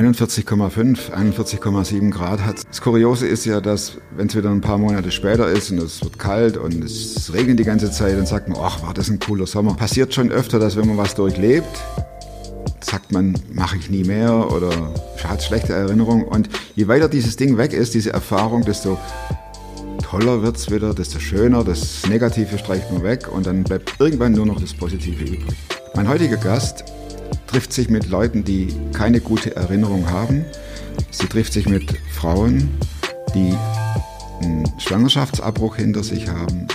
[0.00, 2.66] 41,5, 41,7 Grad hat.
[2.66, 6.02] Das Kuriose ist ja, dass wenn es wieder ein paar Monate später ist und es
[6.02, 9.18] wird kalt und es regnet die ganze Zeit, dann sagt man, ach, war das ein
[9.18, 9.74] cooler Sommer.
[9.74, 11.68] Passiert schon öfter, dass wenn man was durchlebt,
[12.80, 14.70] sagt man, mache ich nie mehr oder
[15.22, 16.24] hat schlechte Erinnerungen.
[16.24, 18.98] Und je weiter dieses Ding weg ist, diese Erfahrung, desto
[20.02, 21.62] toller wird es wieder, desto schöner.
[21.62, 25.44] Das Negative streicht man weg und dann bleibt irgendwann nur noch das Positive übrig.
[25.94, 26.84] Mein heutiger Gast
[27.50, 30.44] trifft sich mit Leuten, die keine gute Erinnerung haben.
[31.10, 32.70] Sie trifft sich mit Frauen,
[33.34, 33.52] die
[34.40, 36.68] einen Schwangerschaftsabbruch hinter sich haben,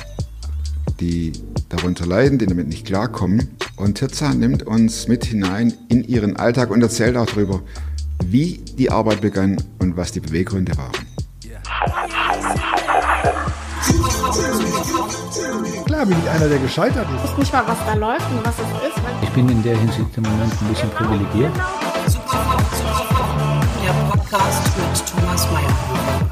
[0.99, 1.31] die
[1.69, 3.55] darunter leiden, die damit nicht klarkommen.
[3.77, 7.61] Und Tirza nimmt uns mit hinein in ihren Alltag und erzählt auch darüber,
[8.25, 11.14] wie die Arbeit begann und was die Beweggründe waren.
[16.05, 17.23] Klar bin ich einer, der gescheitert ist.
[17.25, 19.01] Ich weiß nicht mal, was da läuft und was es ist.
[19.23, 21.51] Ich bin in der Hinsicht im Moment ein bisschen privilegiert.
[23.83, 25.73] Der Podcast mit Thomas Mayer.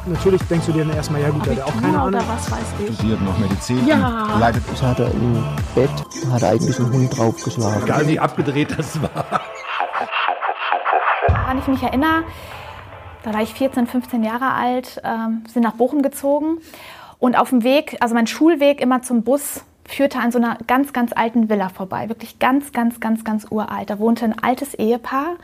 [0.05, 2.21] Natürlich denkst du dir dann erstmal, ja gut, der hat auch keine Ahnung.
[2.27, 2.93] was weiß ich.
[2.95, 4.27] Studiert noch Medizin, Ja.
[4.39, 5.43] leitet Das hat er im
[5.73, 5.89] Bett,
[6.31, 7.83] hat er eigentlich einen Hund draufgeschlagen.
[7.83, 9.25] Egal wie abgedreht das war.
[11.29, 12.23] Woran ich mich erinnere,
[13.23, 16.57] da war ich 14, 15 Jahre alt, ähm, sind nach Bochum gezogen.
[17.23, 20.91] Und auf dem Weg, also mein Schulweg immer zum Bus, führte an so einer ganz,
[20.91, 22.09] ganz alten Villa vorbei.
[22.09, 23.89] Wirklich ganz, ganz, ganz, ganz uralt.
[23.89, 25.37] Da wohnte ein altes Ehepaar.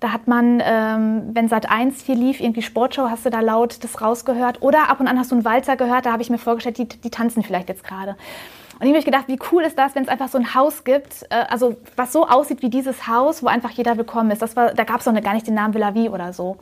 [0.00, 3.84] Da hat man, ähm, wenn Sat 1 hier lief, irgendwie Sportshow, hast du da laut
[3.84, 4.62] das rausgehört.
[4.62, 6.88] Oder ab und an hast du einen Walzer gehört, da habe ich mir vorgestellt, die,
[6.88, 8.16] die tanzen vielleicht jetzt gerade.
[8.78, 11.26] Und ich habe gedacht, wie cool ist das, wenn es einfach so ein Haus gibt,
[11.28, 14.40] äh, also was so aussieht wie dieses Haus, wo einfach jeder willkommen ist.
[14.40, 16.56] Das war, da gab es noch gar nicht den Namen Villa Vie oder so.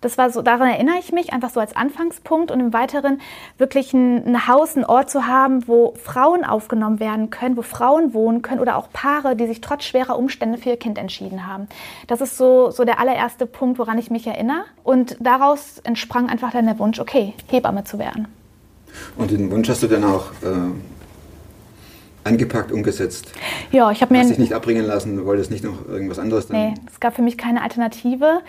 [0.00, 3.20] Das war so, daran erinnere ich mich, einfach so als Anfangspunkt und im Weiteren
[3.58, 8.14] wirklich ein, ein Haus, ein Ort zu haben, wo Frauen aufgenommen werden können, wo Frauen
[8.14, 11.68] wohnen können oder auch Paare, die sich trotz schwerer Umstände für ihr Kind entschieden haben.
[12.06, 14.64] Das ist so, so der allererste Punkt, woran ich mich erinnere.
[14.84, 18.28] Und daraus entsprang einfach dann der Wunsch, okay, Hebamme zu werden.
[19.16, 20.72] Und den Wunsch hast du dann auch äh,
[22.26, 23.32] angepackt, umgesetzt.
[23.70, 26.56] Ja, ich habe mir Hast dich nicht abbringen lassen, wolltest nicht noch irgendwas anderes dann.
[26.58, 28.40] Nee, es gab für mich keine Alternative.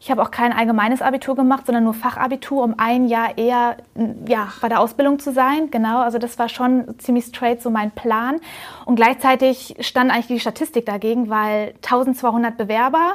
[0.00, 3.78] Ich habe auch kein allgemeines Abitur gemacht, sondern nur Fachabitur, um ein Jahr eher
[4.26, 5.70] ja, bei der Ausbildung zu sein.
[5.70, 8.40] Genau, also das war schon ziemlich straight so mein Plan.
[8.84, 13.14] Und gleichzeitig stand eigentlich die Statistik dagegen, weil 1200 Bewerber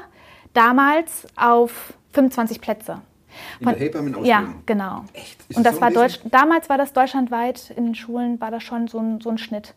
[0.53, 3.01] damals auf 25 Plätze.
[3.59, 4.25] In der Hebammenausbildung?
[4.25, 5.03] Ja, genau.
[5.13, 5.37] Echt?
[5.47, 5.91] Ist Und das so war?
[5.91, 9.37] Deutsch, damals war das deutschlandweit in den Schulen, war das schon so ein, so ein
[9.37, 9.75] Schnitt.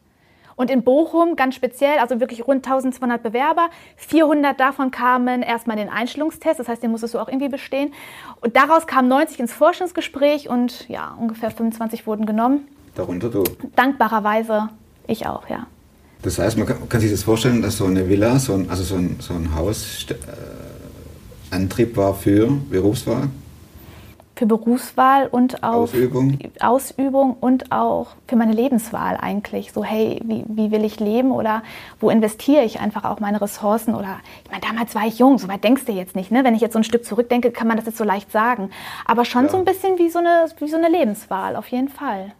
[0.57, 5.87] Und in Bochum ganz speziell, also wirklich rund 1200 Bewerber, 400 davon kamen erstmal in
[5.87, 7.93] den Einstellungstest, das heißt, den musstest du auch irgendwie bestehen.
[8.41, 12.69] Und daraus kamen 90 ins Forschungsgespräch und ja, ungefähr 25 wurden genommen.
[12.95, 13.45] Darunter du.
[13.75, 14.69] Dankbarerweise
[15.07, 15.67] ich auch, ja.
[16.23, 18.85] Das heißt, man kann, kann sich das vorstellen, dass so eine Villa, so ein, also
[18.85, 20.15] so ein, so ein Haus, äh,
[21.53, 23.29] Antrieb war für Berufswahl,
[24.43, 26.37] Für Berufswahl und auch Ausübung.
[26.59, 29.71] Ausübung und auch für meine Lebenswahl eigentlich.
[29.73, 31.63] So, hey, wie, wie will ich leben oder
[32.01, 33.95] wo investiere ich einfach auch meine Ressourcen?
[33.95, 36.33] Oder ich meine, damals war ich jung, so weit denkst du jetzt nicht.
[36.33, 36.43] Ne?
[36.43, 38.71] Wenn ich jetzt so ein Stück zurückdenke, kann man das jetzt so leicht sagen.
[39.07, 39.51] Aber schon Ja.
[39.53, 42.33] so ein bisschen wie so, eine, wie so eine Lebenswahl, auf jeden Fall.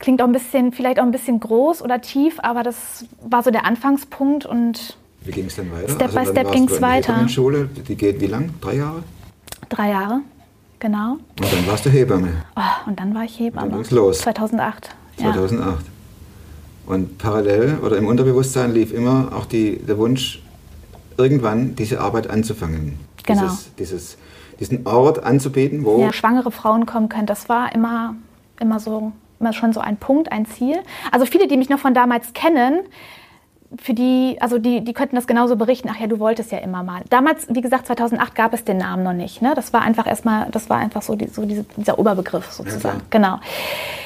[0.00, 3.52] Klingt auch ein bisschen, vielleicht auch ein bisschen groß oder tief, aber das war so
[3.52, 5.88] der Anfangspunkt und Wie ging es dann weiter?
[5.88, 7.12] Step by dann step in der weiter.
[7.12, 8.50] Hebammenschule, die geht wie lang?
[8.60, 9.04] Drei Jahre?
[9.68, 10.20] drei Jahre,
[10.78, 11.12] genau.
[11.40, 13.68] Und dann warst du Hebamme, Oh, und dann war ich Hebamme.
[13.68, 14.18] dann ging's los.
[14.18, 14.94] 2008.
[15.18, 15.32] Ja.
[15.32, 15.84] 2008.
[16.86, 20.40] Und parallel oder im Unterbewusstsein lief immer auch die, der Wunsch,
[21.18, 22.98] irgendwann diese Arbeit anzufangen.
[23.24, 23.42] Genau.
[23.42, 24.18] Dieses, dieses,
[24.60, 27.26] diesen Ort anzubieten, wo ja, schwangere Frauen kommen können.
[27.26, 28.14] Das war immer,
[28.60, 30.76] immer so, immer schon so ein Punkt, ein Ziel.
[31.10, 32.80] Also viele, die mich noch von damals kennen,
[33.80, 35.88] für die, also die, die könnten das genauso berichten.
[35.92, 37.02] Ach ja, du wolltest ja immer mal.
[37.10, 39.42] Damals, wie gesagt, 2008 gab es den Namen noch nicht.
[39.42, 39.52] Ne?
[39.54, 42.80] Das war einfach erstmal, das war einfach so, die, so diese, dieser Oberbegriff sozusagen.
[42.80, 43.00] klar.
[43.10, 43.40] genau.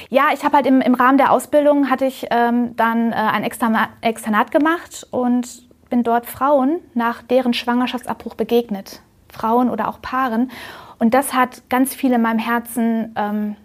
[0.08, 3.44] Ja, ich habe halt im, im Rahmen der Ausbildung hatte ich ähm, dann äh, ein
[3.44, 9.02] Externat, Externat gemacht und bin dort Frauen nach deren Schwangerschaftsabbruch begegnet.
[9.28, 10.50] Frauen oder auch Paaren.
[10.98, 13.56] Und das hat ganz viel in meinem Herzen ähm,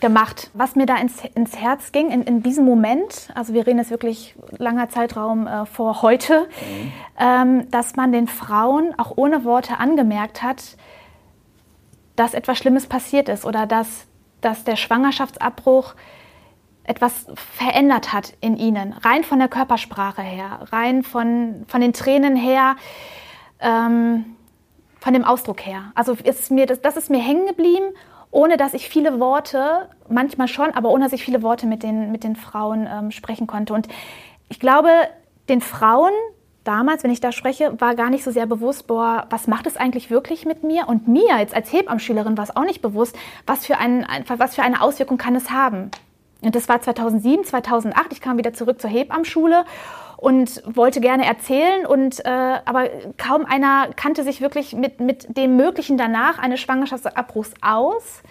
[0.00, 0.50] gemacht.
[0.54, 3.90] Was mir da ins, ins Herz ging, in, in diesem Moment, also wir reden jetzt
[3.90, 6.48] wirklich langer Zeitraum äh, vor heute,
[7.18, 10.76] ähm, dass man den Frauen auch ohne Worte angemerkt hat,
[12.14, 14.06] dass etwas Schlimmes passiert ist oder dass,
[14.40, 15.94] dass der Schwangerschaftsabbruch
[16.84, 22.36] etwas verändert hat in ihnen, rein von der Körpersprache her, rein von, von den Tränen
[22.36, 22.76] her,
[23.60, 24.36] ähm,
[25.00, 25.92] von dem Ausdruck her.
[25.94, 27.92] Also ist mir das, das ist mir hängen geblieben,
[28.36, 32.12] ohne dass ich viele Worte, manchmal schon, aber ohne dass ich viele Worte mit den,
[32.12, 33.72] mit den Frauen ähm, sprechen konnte.
[33.72, 33.88] Und
[34.50, 34.90] ich glaube,
[35.48, 36.12] den Frauen
[36.62, 39.78] damals, wenn ich da spreche, war gar nicht so sehr bewusst, boah, was macht es
[39.78, 40.86] eigentlich wirklich mit mir?
[40.86, 43.16] Und mir jetzt als Hebammenschülerin war es auch nicht bewusst,
[43.46, 45.90] was für, ein, was für eine Auswirkung kann es haben.
[46.42, 48.12] Und das war 2007, 2008.
[48.12, 49.64] Ich kam wieder zurück zur Hebammenschule
[50.16, 52.28] und wollte gerne erzählen und äh,
[52.64, 58.22] aber kaum einer kannte sich wirklich mit, mit dem Möglichen danach eines Schwangerschaftsabbruchs aus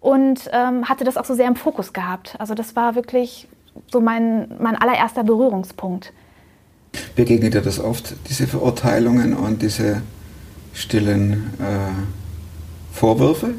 [0.00, 2.36] und ähm, hatte das auch so sehr im Fokus gehabt.
[2.38, 3.48] Also das war wirklich
[3.90, 6.12] so mein, mein allererster Berührungspunkt.
[7.14, 10.02] Begegnet dir das oft, diese Verurteilungen und diese
[10.72, 13.54] stillen äh, Vorwürfe?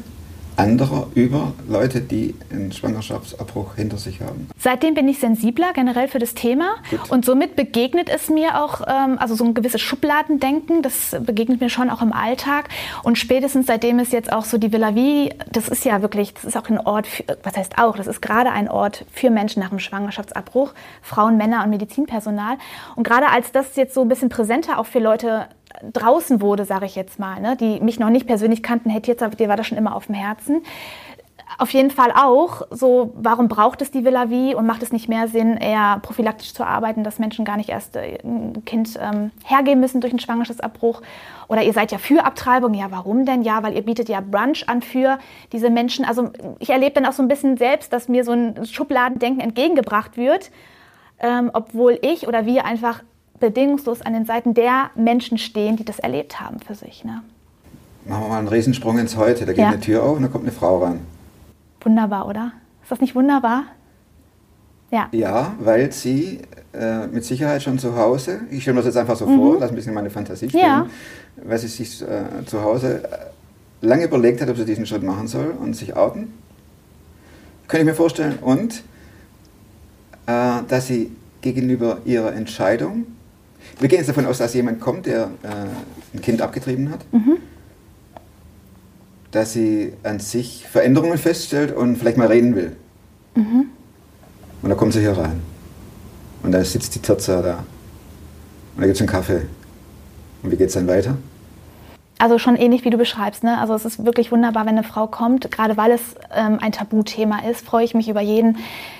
[0.60, 4.48] Anderer über Leute, die einen Schwangerschaftsabbruch hinter sich haben.
[4.58, 7.10] Seitdem bin ich sensibler generell für das Thema Gut.
[7.10, 11.70] und somit begegnet es mir auch, ähm, also so ein gewisses Schubladendenken, das begegnet mir
[11.70, 12.68] schon auch im Alltag
[13.02, 16.44] und spätestens seitdem es jetzt auch so die Villa Vie, das ist ja wirklich, das
[16.44, 19.62] ist auch ein Ort, für, was heißt auch, das ist gerade ein Ort für Menschen
[19.62, 22.58] nach dem Schwangerschaftsabbruch, Frauen, Männer und Medizinpersonal
[22.96, 25.48] und gerade als das jetzt so ein bisschen präsenter auch für Leute
[25.92, 29.38] draußen wurde, sage ich jetzt mal, ne, die mich noch nicht persönlich kannten, hätte jetzt,
[29.38, 30.62] dir war das schon immer auf dem Herzen.
[31.58, 35.08] Auf jeden Fall auch, so, warum braucht es die Villa Vie und macht es nicht
[35.08, 39.32] mehr Sinn, eher prophylaktisch zu arbeiten, dass Menschen gar nicht erst äh, ein Kind ähm,
[39.44, 41.02] hergeben müssen durch einen Schwangerschaftsabbruch?
[41.48, 42.72] Oder ihr seid ja für Abtreibung.
[42.74, 43.42] Ja, warum denn?
[43.42, 45.18] Ja, weil ihr bietet ja Brunch an für
[45.52, 46.04] diese Menschen.
[46.04, 46.30] Also
[46.60, 50.52] ich erlebe dann auch so ein bisschen selbst, dass mir so ein Schubladendenken entgegengebracht wird,
[51.18, 53.02] ähm, obwohl ich oder wir einfach
[53.40, 57.04] bedingungslos an den Seiten der Menschen stehen, die das erlebt haben für sich.
[57.04, 57.22] Ne?
[58.04, 59.46] Machen wir mal einen Riesensprung ins Heute.
[59.46, 59.68] Da geht ja.
[59.68, 61.00] eine Tür auf und da kommt eine Frau rein.
[61.80, 62.52] Wunderbar, oder?
[62.82, 63.64] Ist das nicht wunderbar?
[64.90, 65.08] Ja.
[65.12, 66.40] Ja, weil sie
[66.72, 69.36] äh, mit Sicherheit schon zu Hause, ich stelle mir das jetzt einfach so mhm.
[69.36, 70.86] vor, lass ein bisschen meine Fantasie spielen, ja.
[71.42, 75.28] weil sie sich äh, zu Hause äh, lange überlegt hat, ob sie diesen Schritt machen
[75.28, 76.32] soll und sich outen.
[77.68, 78.38] Könnte ich mir vorstellen.
[78.40, 78.82] Und
[80.26, 83.06] äh, dass sie gegenüber ihrer Entscheidung
[83.78, 87.38] wir gehen jetzt davon aus, dass jemand kommt, der äh, ein Kind abgetrieben hat, mhm.
[89.30, 92.76] dass sie an sich Veränderungen feststellt und vielleicht mal reden will.
[93.34, 93.66] Mhm.
[94.62, 95.40] Und dann kommt sie hier rein.
[96.42, 97.64] Und dann sitzt die Terza da.
[98.74, 99.42] Und da gibt es einen Kaffee.
[100.42, 101.16] Und wie geht es dann weiter?
[102.18, 103.44] Also schon ähnlich wie du beschreibst.
[103.44, 103.58] Ne?
[103.58, 105.50] Also es ist wirklich wunderbar, wenn eine Frau kommt.
[105.50, 106.02] Gerade weil es
[106.34, 108.58] ähm, ein Tabuthema ist, freue ich mich über jeden,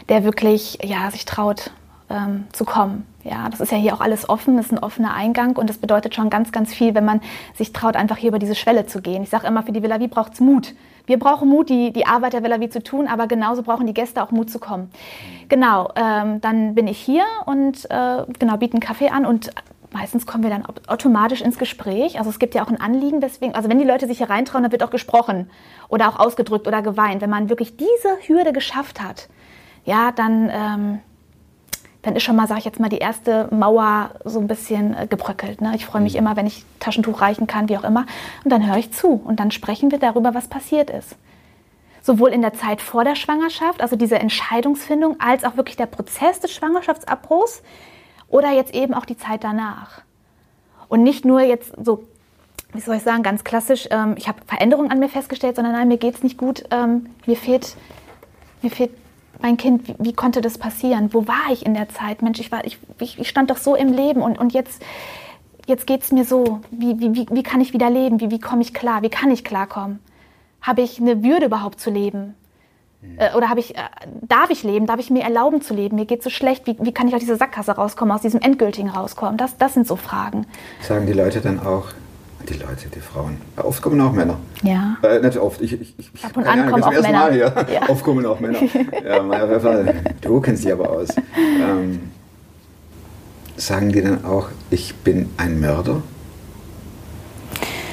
[0.08, 1.70] der wirklich ja, sich traut,
[2.08, 3.06] ähm, zu kommen.
[3.22, 5.76] Ja, das ist ja hier auch alles offen, das ist ein offener Eingang und das
[5.76, 7.20] bedeutet schon ganz, ganz viel, wenn man
[7.54, 9.22] sich traut, einfach hier über diese Schwelle zu gehen.
[9.22, 10.74] Ich sage immer, für die Villa Vie braucht es Mut.
[11.04, 13.92] Wir brauchen Mut, die, die Arbeit der Villa Vie zu tun, aber genauso brauchen die
[13.92, 14.90] Gäste auch Mut zu kommen.
[15.50, 19.50] Genau, ähm, dann bin ich hier und äh, genau, biete einen Kaffee an und
[19.92, 22.18] meistens kommen wir dann automatisch ins Gespräch.
[22.18, 24.62] Also es gibt ja auch ein Anliegen, deswegen, also wenn die Leute sich hier reintrauen,
[24.62, 25.50] dann wird auch gesprochen
[25.88, 27.20] oder auch ausgedrückt oder geweint.
[27.20, 29.28] Wenn man wirklich diese Hürde geschafft hat,
[29.84, 30.48] ja, dann...
[30.50, 31.00] Ähm,
[32.02, 35.06] dann ist schon mal, sage ich jetzt mal, die erste Mauer so ein bisschen äh,
[35.06, 35.60] gebröckelt.
[35.60, 35.72] Ne?
[35.74, 36.20] Ich freue mich mhm.
[36.20, 38.06] immer, wenn ich Taschentuch reichen kann, wie auch immer.
[38.44, 41.16] Und dann höre ich zu und dann sprechen wir darüber, was passiert ist.
[42.02, 46.40] Sowohl in der Zeit vor der Schwangerschaft, also diese Entscheidungsfindung, als auch wirklich der Prozess
[46.40, 47.62] des Schwangerschaftsabbruchs
[48.28, 50.00] oder jetzt eben auch die Zeit danach.
[50.88, 52.04] Und nicht nur jetzt so,
[52.72, 55.88] wie soll ich sagen, ganz klassisch, ähm, ich habe Veränderungen an mir festgestellt, sondern nein,
[55.88, 57.76] mir geht es nicht gut, ähm, mir fehlt
[58.62, 58.90] mir fehlt
[59.42, 61.12] mein Kind, wie, wie, konnte das passieren?
[61.12, 62.22] Wo war ich in der Zeit?
[62.22, 64.82] Mensch, ich, war, ich, ich stand doch so im Leben und, und jetzt,
[65.66, 66.60] jetzt geht es mir so.
[66.70, 68.20] Wie, wie, wie kann ich wieder leben?
[68.20, 69.02] Wie, wie komme ich klar?
[69.02, 70.00] Wie kann ich klarkommen?
[70.62, 72.34] Habe ich eine Würde überhaupt zu leben?
[73.16, 73.82] Äh, oder habe ich, äh,
[74.22, 74.86] darf ich leben?
[74.86, 75.96] Darf ich mir erlauben zu leben?
[75.96, 76.66] Mir geht es so schlecht.
[76.66, 79.36] Wie, wie kann ich aus dieser Sackgasse rauskommen, aus diesem Endgültigen rauskommen?
[79.36, 80.46] Das, das sind so Fragen.
[80.82, 81.88] Sagen die Leute dann auch,
[82.48, 83.38] die Leute, die Frauen.
[83.56, 84.38] Oft kommen auch Männer.
[84.62, 84.96] Ja.
[85.02, 85.60] Äh, nicht oft.
[85.60, 87.12] Ich, ich, ich, Ab und an kommen auch Männer.
[87.12, 87.66] Mal hier.
[87.72, 87.88] Ja.
[87.88, 88.58] Oft kommen auch Männer.
[89.04, 89.22] ja,
[90.20, 91.08] du kennst die aber aus.
[91.36, 92.10] Ähm,
[93.56, 96.02] sagen die dann auch, ich bin ein Mörder?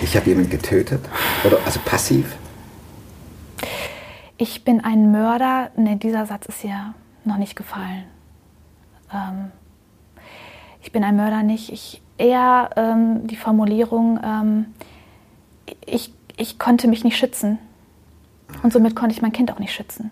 [0.01, 1.01] Ich habe jemanden getötet?
[1.43, 2.37] Oder also passiv?
[4.37, 5.71] Ich bin ein Mörder.
[5.75, 6.93] Ne, dieser Satz ist ja
[7.25, 8.03] noch nicht gefallen.
[9.13, 9.51] Ähm,
[10.81, 11.71] ich bin ein Mörder nicht.
[11.71, 14.65] Ich, eher ähm, die Formulierung, ähm,
[15.85, 17.59] ich, ich konnte mich nicht schützen.
[18.63, 20.11] Und somit konnte ich mein Kind auch nicht schützen.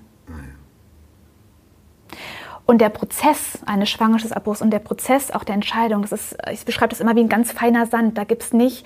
[2.66, 6.90] Und der Prozess eines Schwangerschaftsabbruchs und der Prozess auch der Entscheidung, das ist, ich beschreibe
[6.90, 8.18] das immer wie ein ganz feiner Sand.
[8.18, 8.86] Da gibt es nicht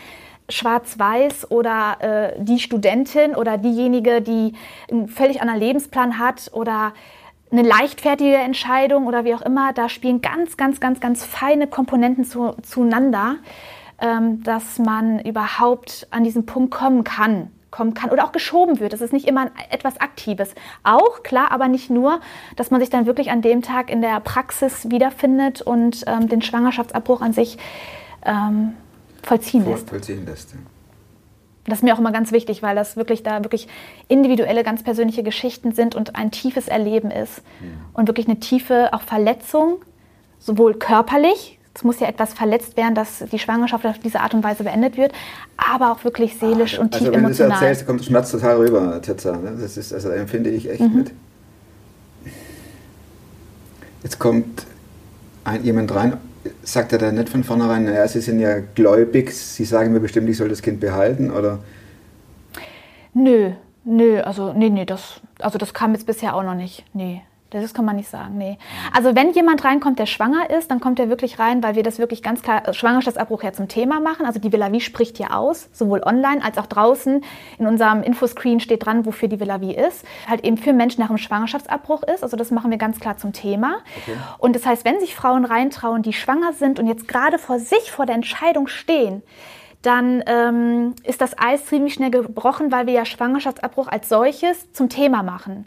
[0.50, 4.54] schwarz-weiß oder äh, die Studentin oder diejenige, die
[4.92, 6.94] einen völlig anderen Lebensplan hat oder
[7.52, 12.24] eine leichtfertige Entscheidung oder wie auch immer, da spielen ganz, ganz, ganz, ganz feine Komponenten
[12.24, 13.38] zu, zueinander,
[14.00, 18.94] ähm, dass man überhaupt an diesen Punkt kommen kann, kommen kann oder auch geschoben wird.
[18.94, 20.54] Das ist nicht immer etwas Aktives.
[20.84, 22.20] Auch, klar, aber nicht nur,
[22.56, 26.42] dass man sich dann wirklich an dem Tag in der Praxis wiederfindet und ähm, den
[26.42, 27.58] Schwangerschaftsabbruch an sich
[28.26, 28.74] ähm,
[29.24, 29.90] vollziehen Voll- lässt.
[29.90, 30.52] Vollziehen lässt.
[30.54, 30.60] Ja.
[31.70, 33.68] Das ist mir auch immer ganz wichtig, weil das wirklich da wirklich
[34.08, 37.42] individuelle, ganz persönliche Geschichten sind und ein tiefes Erleben ist.
[37.94, 39.78] Und wirklich eine tiefe auch Verletzung,
[40.40, 44.44] sowohl körperlich, es muss ja etwas verletzt werden, dass die Schwangerschaft auf diese Art und
[44.44, 45.14] Weise beendet wird,
[45.56, 47.64] aber auch wirklich seelisch und tief Also wenn du es emotional.
[47.64, 49.38] erzählst, kommt der Schmerz total rüber, Tessa.
[49.38, 49.58] Ne?
[49.62, 50.72] Das ist, also empfinde ich Mhm.
[50.72, 51.12] echt mit.
[54.04, 54.66] Jetzt kommt
[55.44, 56.18] ein, jemand rein,
[56.64, 60.30] sagt er dann nicht von vornherein, naja, Sie sind ja gläubig, Sie sagen mir bestimmt,
[60.30, 61.60] ich soll das Kind behalten, oder?
[63.14, 63.52] Nö,
[63.84, 66.86] nö, also nee, nee, das, also das kam jetzt bisher auch noch nicht.
[66.94, 67.22] Nee.
[67.52, 68.60] Das kann man nicht sagen, nee.
[68.96, 71.98] Also wenn jemand reinkommt, der schwanger ist, dann kommt er wirklich rein, weil wir das
[71.98, 74.26] wirklich ganz klar äh, Schwangerschaftsabbruch ja zum Thema machen.
[74.28, 77.24] Also die Villa Vie spricht hier aus, sowohl online als auch draußen.
[77.58, 80.06] In unserem Infoscreen steht dran, wofür die Villa Vie ist.
[80.28, 82.24] Halt eben für Menschen nach einem Schwangerschaftsabbruch ist.
[82.24, 83.80] Also das machen wir ganz klar zum Thema.
[84.38, 87.92] Und das heißt, wenn sich Frauen reintrauen, die schwanger sind und jetzt gerade vor sich
[87.92, 89.24] vor der Entscheidung stehen,
[89.82, 94.90] dann ähm, ist das Eis ziemlich schnell gebrochen, weil wir ja Schwangerschaftsabbruch als solches zum
[94.90, 95.66] Thema machen.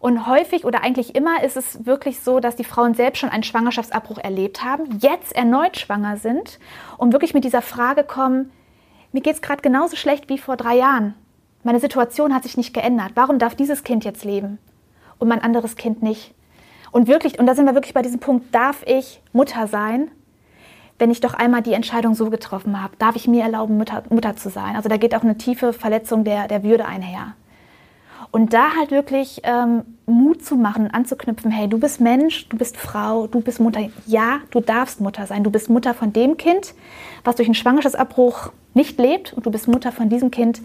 [0.00, 3.42] Und häufig oder eigentlich immer ist es wirklich so, dass die Frauen selbst schon einen
[3.42, 6.60] Schwangerschaftsabbruch erlebt haben, jetzt erneut schwanger sind
[6.98, 8.52] und wirklich mit dieser Frage kommen,
[9.12, 11.14] mir geht es gerade genauso schlecht wie vor drei Jahren.
[11.64, 13.12] Meine Situation hat sich nicht geändert.
[13.14, 14.58] Warum darf dieses Kind jetzt leben
[15.18, 16.34] und mein anderes Kind nicht?
[16.92, 20.10] Und wirklich, und da sind wir wirklich bei diesem Punkt, darf ich Mutter sein,
[20.98, 22.96] wenn ich doch einmal die Entscheidung so getroffen habe?
[22.98, 24.76] Darf ich mir erlauben, Mutter, Mutter zu sein?
[24.76, 27.34] Also da geht auch eine tiefe Verletzung der, der Würde einher.
[28.30, 32.76] Und da halt wirklich ähm, Mut zu machen, anzuknüpfen, hey, du bist Mensch, du bist
[32.76, 33.88] Frau, du bist Mutter.
[34.06, 35.44] Ja, du darfst Mutter sein.
[35.44, 36.74] Du bist Mutter von dem Kind,
[37.24, 39.32] was durch einen Schwangerschaftsabbruch nicht lebt.
[39.32, 40.60] Und du bist Mutter von diesem Kind,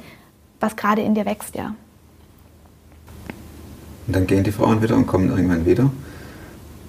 [0.60, 1.75] was gerade in dir wächst, ja.
[4.08, 5.89] Und dann gehen die Frauen wieder und kommen irgendwann wieder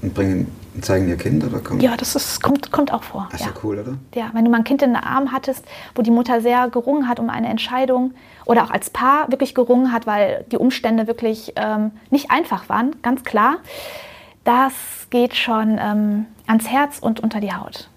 [0.03, 1.81] und bringen, und zeigen ihr Kind, oder kommen?
[1.81, 3.29] Ja, das ist, kommt, kommt auch vor.
[3.31, 3.53] Das ist ja.
[3.53, 3.97] ja cool, oder?
[4.15, 5.65] Ja, wenn du mal ein Kind in den Arm hattest,
[5.95, 8.15] wo die Mutter sehr gerungen hat um eine Entscheidung
[8.45, 12.97] oder auch als Paar wirklich gerungen hat, weil die Umstände wirklich ähm, nicht einfach waren,
[13.03, 13.59] ganz klar,
[14.43, 14.73] das
[15.11, 17.89] geht schon ähm, ans Herz und unter die Haut.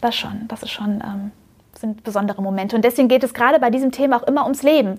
[0.00, 1.32] Das schon, das ist schon, ähm,
[1.78, 2.76] sind besondere Momente.
[2.76, 4.98] Und deswegen geht es gerade bei diesem Thema auch immer ums Leben.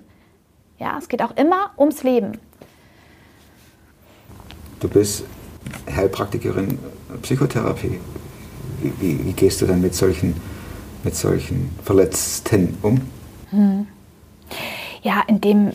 [0.78, 2.38] Ja, es geht auch immer ums Leben.
[4.80, 5.24] Du bist
[5.94, 6.78] Heilpraktikerin
[7.22, 8.00] Psychotherapie.
[8.82, 10.36] Wie, wie, wie gehst du dann mit solchen,
[11.04, 13.02] mit solchen Verletzten um?
[15.02, 15.72] ja, in dem,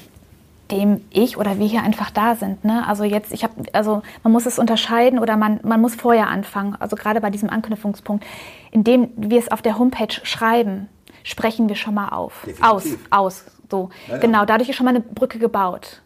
[1.10, 2.64] ich oder wir hier einfach da sind.
[2.64, 2.86] Ne?
[2.86, 6.76] Also jetzt, ich habe, also man muss es unterscheiden oder man, man muss vorher anfangen.
[6.78, 8.24] Also gerade bei diesem Anknüpfungspunkt,
[8.70, 10.88] indem wir es auf der Homepage schreiben,
[11.24, 13.06] sprechen wir schon mal auf, aus, Definitiv.
[13.10, 13.44] aus.
[13.70, 14.20] So, Ja, ja.
[14.20, 14.44] genau.
[14.44, 16.02] Dadurch ist schon mal eine Brücke gebaut.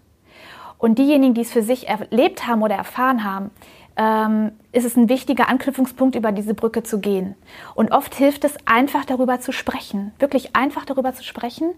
[0.79, 3.51] Und diejenigen, die es für sich erlebt haben oder erfahren haben,
[3.97, 7.35] ähm, ist es ein wichtiger Anknüpfungspunkt, über diese Brücke zu gehen.
[7.75, 11.73] Und oft hilft es einfach darüber zu sprechen, wirklich einfach darüber zu sprechen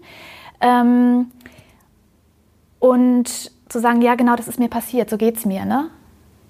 [0.61, 1.31] ähm,
[2.79, 3.27] und
[3.69, 5.63] zu sagen, ja genau, das ist mir passiert, so geht's mir.
[5.63, 5.89] Ne?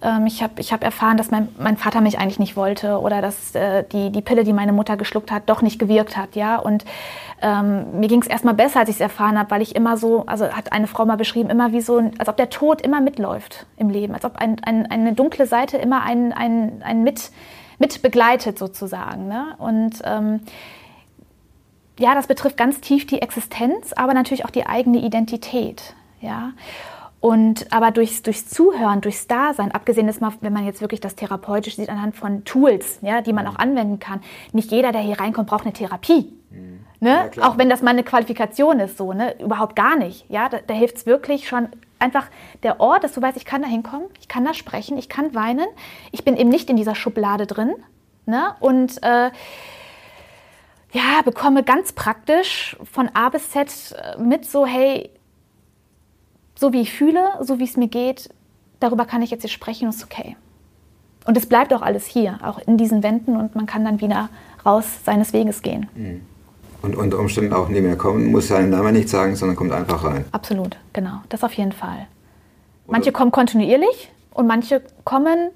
[0.01, 3.21] Ähm, ich habe ich hab erfahren, dass mein, mein Vater mich eigentlich nicht wollte oder
[3.21, 6.35] dass äh, die, die Pille, die meine Mutter geschluckt hat, doch nicht gewirkt hat.
[6.35, 6.57] Ja?
[6.57, 6.85] Und
[7.41, 10.25] ähm, mir ging es erstmal besser, als ich es erfahren habe, weil ich immer so,
[10.25, 13.01] also hat eine Frau mal beschrieben, immer wie so, ein- als ob der Tod immer
[13.01, 17.31] mitläuft im Leben, als ob ein, ein, eine dunkle Seite immer einen, einen, einen mit,
[17.77, 19.27] mit begleitet sozusagen.
[19.27, 19.55] Ne?
[19.58, 20.41] Und ähm,
[21.98, 25.96] ja, das betrifft ganz tief die Existenz, aber natürlich auch die eigene Identität.
[26.22, 26.51] Ja.
[27.22, 31.15] Und aber durchs, durchs Zuhören, durchs Dasein, abgesehen ist mal, wenn man jetzt wirklich das
[31.15, 34.22] therapeutisch sieht, anhand von Tools, ja, die man auch anwenden kann.
[34.53, 36.34] Nicht jeder, der hier reinkommt, braucht eine Therapie.
[37.01, 37.31] Ne?
[37.35, 39.39] Ja, auch wenn das mal eine Qualifikation ist, so, ne?
[39.39, 40.25] überhaupt gar nicht.
[40.29, 40.49] Ja?
[40.49, 42.27] Da, da hilft es wirklich schon einfach
[42.63, 45.33] der Ort, dass du weißt, ich kann da hinkommen, ich kann da sprechen, ich kann
[45.33, 45.67] weinen.
[46.11, 47.73] Ich bin eben nicht in dieser Schublade drin.
[48.25, 48.53] Ne?
[48.59, 49.31] Und äh,
[50.91, 55.09] ja, bekomme ganz praktisch von A bis Z äh, mit so, hey,
[56.55, 58.29] so wie ich fühle, so wie es mir geht,
[58.79, 60.35] darüber kann ich jetzt hier sprechen und ist okay.
[61.25, 64.29] Und es bleibt auch alles hier, auch in diesen Wänden und man kann dann wieder
[64.65, 65.87] raus seines Weges gehen.
[66.81, 70.03] Und unter Umständen auch nie mehr kommen, muss seinen Namen nicht sagen, sondern kommt einfach
[70.03, 70.25] rein.
[70.31, 72.07] Absolut, genau, das auf jeden Fall.
[72.88, 75.50] Manche kommen kontinuierlich und manche kommen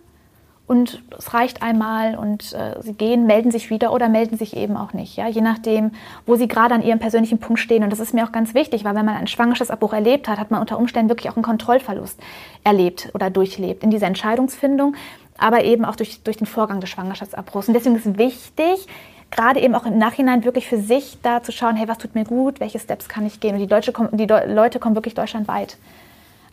[0.66, 4.78] und es reicht einmal und äh, sie gehen, melden sich wieder oder melden sich eben
[4.78, 5.18] auch nicht.
[5.18, 5.28] Ja?
[5.28, 5.92] Je nachdem,
[6.26, 7.84] wo sie gerade an ihrem persönlichen Punkt stehen.
[7.84, 10.52] Und das ist mir auch ganz wichtig, weil wenn man einen Schwangerschaftsabbruch erlebt hat, hat
[10.52, 12.20] man unter Umständen wirklich auch einen Kontrollverlust
[12.64, 14.96] erlebt oder durchlebt in dieser Entscheidungsfindung,
[15.38, 17.68] aber eben auch durch, durch den Vorgang des Schwangerschaftsabbruchs.
[17.68, 18.88] Und deswegen ist es wichtig,
[19.36, 22.24] gerade eben auch im Nachhinein wirklich für sich da zu schauen, hey, was tut mir
[22.26, 23.56] gut, welche Steps kann ich gehen.
[23.56, 25.78] Und die, Deutsche kommen, die Leute kommen wirklich deutschlandweit.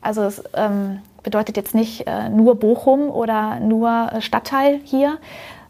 [0.00, 5.18] Also es ähm, bedeutet jetzt nicht äh, nur Bochum oder nur äh, Stadtteil hier,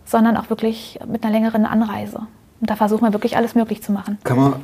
[0.04, 2.18] sondern auch wirklich mit einer längeren Anreise.
[2.60, 4.18] Und da versuchen wir wirklich alles möglich zu machen.
[4.24, 4.54] Kann man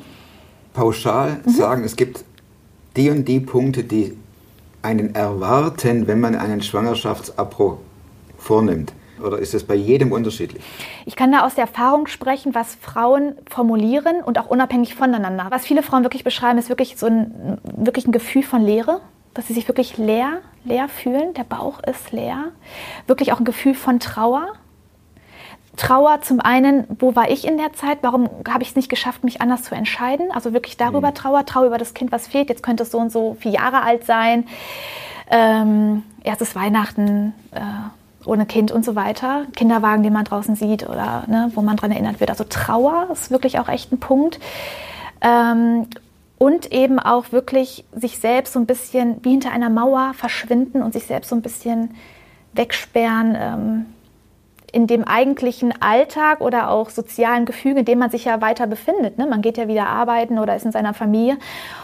[0.74, 1.50] pauschal Mhm.
[1.50, 2.24] sagen, es gibt
[2.96, 4.16] die und die Punkte, die
[4.82, 7.78] einen erwarten, wenn man einen Schwangerschaftsabbruch
[8.38, 8.92] vornimmt?
[9.22, 10.62] Oder ist das bei jedem unterschiedlich?
[11.04, 15.46] Ich kann da aus der Erfahrung sprechen, was Frauen formulieren und auch unabhängig voneinander.
[15.50, 19.00] Was viele Frauen wirklich beschreiben, ist wirklich so ein, wirklich ein Gefühl von Leere,
[19.34, 21.34] dass sie sich wirklich leer, leer fühlen.
[21.34, 22.52] Der Bauch ist leer.
[23.06, 24.48] Wirklich auch ein Gefühl von Trauer.
[25.76, 27.98] Trauer zum einen, wo war ich in der Zeit?
[28.00, 30.30] Warum habe ich es nicht geschafft, mich anders zu entscheiden?
[30.32, 32.48] Also wirklich darüber Trauer, Trauer über das Kind, was fehlt.
[32.48, 34.46] Jetzt könnte es so und so vier Jahre alt sein.
[35.30, 37.60] Ähm, erstes Weihnachten äh,
[38.26, 39.46] ohne Kind und so weiter.
[39.54, 42.30] Kinderwagen, den man draußen sieht oder ne, wo man dran erinnert wird.
[42.30, 44.38] Also Trauer ist wirklich auch echt ein Punkt.
[45.20, 45.86] Ähm,
[46.38, 50.92] und eben auch wirklich sich selbst so ein bisschen wie hinter einer Mauer verschwinden und
[50.92, 51.94] sich selbst so ein bisschen
[52.52, 53.36] wegsperren.
[53.38, 53.86] Ähm,
[54.72, 59.16] in dem eigentlichen Alltag oder auch sozialen Gefüge, in dem man sich ja weiter befindet.
[59.16, 59.26] Ne?
[59.26, 61.38] Man geht ja wieder arbeiten oder ist in seiner Familie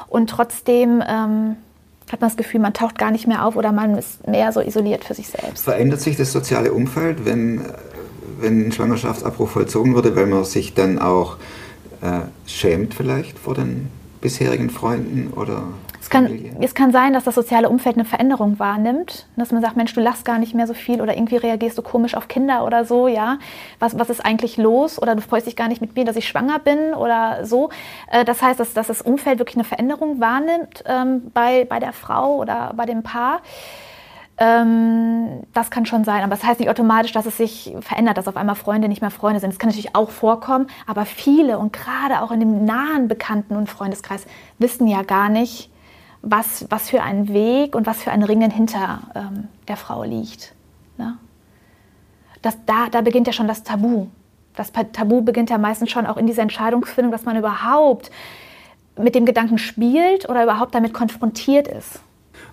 [0.09, 1.57] und trotzdem ähm,
[2.11, 4.61] hat man das Gefühl, man taucht gar nicht mehr auf oder man ist mehr so
[4.61, 5.65] isoliert für sich selbst.
[5.65, 7.63] Verändert sich das soziale Umfeld, wenn,
[8.41, 11.37] wenn ein Schwangerschaftsabbruch vollzogen wurde, weil man sich dann auch
[12.03, 13.89] äh, schämt vielleicht vor den
[14.21, 15.65] bisherigen Freunden oder
[16.13, 19.93] kann, es kann sein, dass das soziale Umfeld eine Veränderung wahrnimmt, dass man sagt, Mensch,
[19.95, 22.85] du lachst gar nicht mehr so viel oder irgendwie reagierst du komisch auf Kinder oder
[22.85, 23.39] so, ja.
[23.81, 25.01] Was, was ist eigentlich los?
[25.01, 27.71] Oder du freust dich gar nicht mit mir, dass ich schwanger bin oder so.
[28.11, 31.93] Äh, Das heißt, dass, dass das Umfeld wirklich eine Veränderung wahrnimmt ähm, bei, bei der
[31.93, 33.41] Frau oder bei dem Paar.
[34.39, 38.29] Ähm, das kann schon sein, aber das heißt nicht automatisch, dass es sich verändert, dass
[38.29, 39.51] auf einmal Freunde nicht mehr Freunde sind.
[39.51, 43.69] Das kann natürlich auch vorkommen, aber viele und gerade auch in dem nahen Bekannten- und
[43.69, 44.27] Freundeskreis
[44.59, 45.72] wissen ja gar nicht,
[46.23, 50.55] was, was für ein Weg und was für ein Ringen hinter ähm, der Frau liegt.
[50.97, 51.19] Ne?
[52.41, 54.07] Das, da, da beginnt ja schon das Tabu.
[54.55, 58.11] Das Tabu beginnt ja meistens schon auch in dieser Entscheidungsfindung, dass man überhaupt
[58.99, 62.01] mit dem Gedanken spielt oder überhaupt damit konfrontiert ist.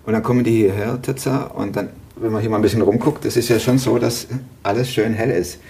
[0.06, 3.24] Und dann kommen die hierher, Titza, und dann, wenn man hier mal ein bisschen rumguckt,
[3.26, 4.28] es ist ja schon so, dass
[4.62, 5.60] alles schön hell ist.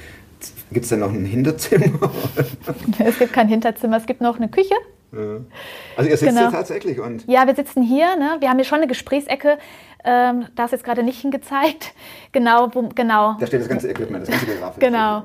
[0.71, 2.11] Gibt es da noch ein Hinterzimmer?
[2.99, 4.75] Es gibt kein Hinterzimmer, es gibt noch eine Küche.
[5.13, 6.41] Also ihr sitzt Genau.
[6.49, 8.17] hier tatsächlich und Ja, wir sitzen hier.
[8.17, 8.37] Ne?
[8.41, 9.59] Wir haben hier schon eine Gesprächsecke.
[10.05, 11.93] Ähm, da ist jetzt gerade nicht hingezeigt.
[12.33, 13.35] Genau, wo, genau.
[13.41, 14.79] da steht das ganze Equipment, das ganze Grafik.
[14.81, 15.25] Genau.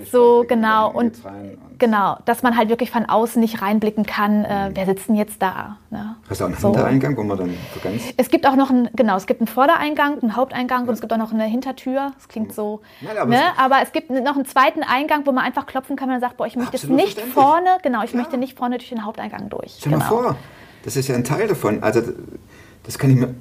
[0.00, 0.88] Also So, genau.
[0.90, 5.10] Und und- genau, dass man halt wirklich von außen nicht reinblicken kann, äh, wer sitzt
[5.10, 5.76] denn jetzt da.
[5.90, 6.16] Ne?
[6.30, 6.68] Hast du auch einen So.
[6.68, 8.02] Hintereingang, wo man dann so ganz...
[8.16, 11.12] Es gibt auch noch einen, genau, es gibt einen Vordereingang, einen Haupteingang und es gibt
[11.12, 12.12] auch noch eine Hintertür.
[12.14, 12.80] Das klingt so.
[13.02, 13.36] Nein, aber ne?
[13.36, 16.22] es- aber es gibt noch einen zweiten Eingang, wo man einfach klopfen kann, wenn man
[16.22, 18.22] sagt, boah, ich möchte Absolut nicht vorne, genau, ich Klar.
[18.22, 19.74] möchte nicht vorne durch den Haupteingang durch.
[19.80, 20.02] Stell genau.
[20.04, 20.36] mal vor,
[20.82, 21.82] das ist ja ein Teil davon.
[21.82, 22.00] Also
[22.84, 23.34] das kann ich mir...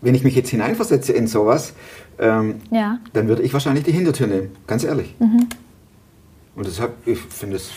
[0.00, 1.72] Wenn ich mich jetzt hineinversetze in sowas,
[2.18, 2.98] ähm, Ja.
[3.12, 5.14] dann würde ich wahrscheinlich die Hintertür nehmen, ganz ehrlich.
[5.18, 5.48] Mhm.
[6.54, 7.72] Und deshalb, ich finde es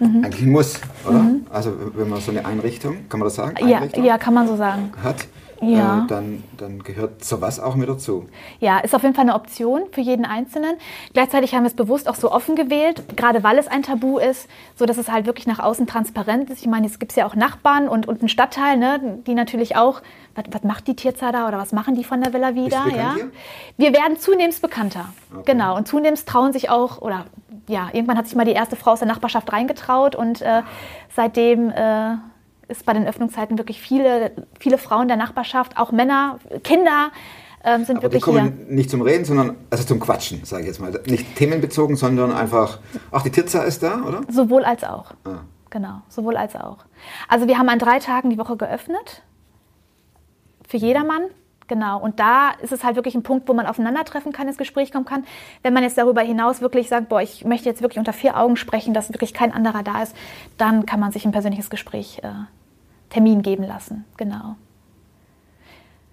[0.00, 1.24] eigentlich ein Muss, oder?
[1.50, 3.54] Also wenn man so eine Einrichtung, kann man das sagen?
[3.62, 3.68] Mhm.
[3.68, 4.92] Ja, ja, kann man so sagen.
[5.02, 5.26] hat,
[5.62, 6.04] Ja.
[6.04, 8.26] äh, dann, dann gehört sowas auch mit dazu.
[8.60, 10.76] Ja, ist auf jeden Fall eine Option für jeden Einzelnen.
[11.14, 14.48] Gleichzeitig haben wir es bewusst auch so offen gewählt, gerade weil es ein Tabu ist,
[14.74, 16.60] so dass es halt wirklich nach außen transparent ist.
[16.60, 20.02] Ich meine, es gibt ja auch Nachbarn und, und einen Stadtteil, ne, die natürlich auch,
[20.36, 22.86] was, was macht die Tierzahl da oder was machen die von der Villa wieder?
[22.94, 23.14] ja?
[23.14, 23.30] hier?
[23.76, 25.12] Wir werden zunehmend bekannter.
[25.32, 25.52] Okay.
[25.52, 25.76] Genau.
[25.76, 27.26] Und zunehmend trauen sich auch, oder
[27.68, 30.62] ja, irgendwann hat sich mal die erste Frau aus der Nachbarschaft reingetraut und äh,
[31.14, 32.16] seitdem äh,
[32.68, 37.10] ist bei den Öffnungszeiten wirklich viele, viele Frauen der Nachbarschaft, auch Männer, Kinder,
[37.64, 38.34] ähm, sind Aber die wirklich hier.
[38.34, 40.92] kommen nicht zum Reden, sondern also zum Quatschen, sage ich jetzt mal.
[41.06, 42.78] Nicht themenbezogen, sondern einfach,
[43.10, 44.20] ach, die Titza ist da, oder?
[44.28, 45.12] Sowohl als auch.
[45.24, 45.40] Ah.
[45.70, 46.78] Genau, sowohl als auch.
[47.28, 49.22] Also wir haben an drei Tagen die Woche geöffnet.
[50.66, 51.22] Für jedermann.
[51.68, 51.98] Genau.
[52.00, 55.04] Und da ist es halt wirklich ein Punkt, wo man aufeinandertreffen kann, ins Gespräch kommen
[55.04, 55.24] kann.
[55.62, 58.56] Wenn man jetzt darüber hinaus wirklich sagt, boah, ich möchte jetzt wirklich unter vier Augen
[58.56, 60.14] sprechen, dass wirklich kein anderer da ist,
[60.58, 62.28] dann kann man sich ein persönliches Gespräch äh,
[63.10, 64.04] Termin geben lassen.
[64.16, 64.54] Genau.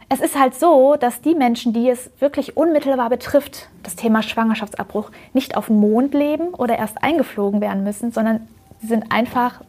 [0.09, 5.11] Es ist halt so, dass die Menschen, die es wirklich unmittelbar betrifft, das Thema Schwangerschaftsabbruch,
[5.33, 8.47] nicht auf dem Mond leben oder erst eingeflogen werden müssen, sondern
[8.79, 9.61] sie sind einfach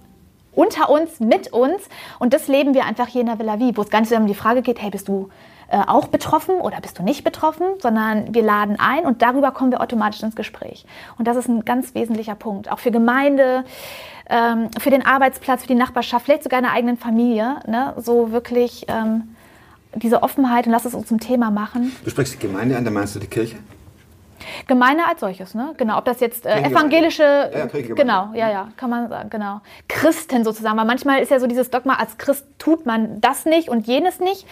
[0.55, 1.83] unter uns, mit uns.
[2.19, 4.27] Und das leben wir einfach hier in der Villa Vie, wo es gar nicht um
[4.27, 5.29] die Frage geht, hey, bist du
[5.69, 9.73] äh, auch betroffen oder bist du nicht betroffen, sondern wir laden ein und darüber kommen
[9.73, 10.85] wir automatisch ins Gespräch.
[11.19, 13.65] Und das ist ein ganz wesentlicher Punkt, auch für Gemeinde,
[14.29, 17.95] ähm, für den Arbeitsplatz, für die Nachbarschaft, vielleicht sogar in der eigenen Familie, ne?
[17.97, 19.35] so wirklich ähm,
[19.95, 21.97] diese Offenheit und lass es uns zum Thema machen.
[22.05, 23.57] Du sprichst die Gemeinde an, da meinst du die Kirche?
[24.67, 25.75] Gemeinde als solches, ne?
[25.77, 27.23] Genau, ob das jetzt äh, evangelische,
[27.55, 29.61] Ja, genau, ja, ja, kann man sagen, genau.
[29.89, 33.69] Christen sozusagen, weil manchmal ist ja so dieses Dogma, als Christ tut man das nicht
[33.69, 34.47] und jenes nicht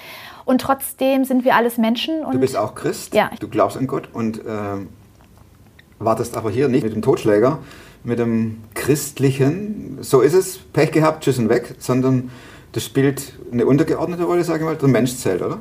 [0.45, 3.31] und trotzdem sind wir alles Menschen Du bist auch Christ, Ja.
[3.39, 4.89] du glaubst an Gott und ähm,
[5.99, 7.59] wartest aber hier nicht mit dem Totschläger,
[8.05, 12.31] mit dem christlichen, so ist es, Pech gehabt, tschüss und weg, sondern
[12.73, 15.59] das spielt eine untergeordnete Rolle, sage ich mal, der Mensch zählt, oder?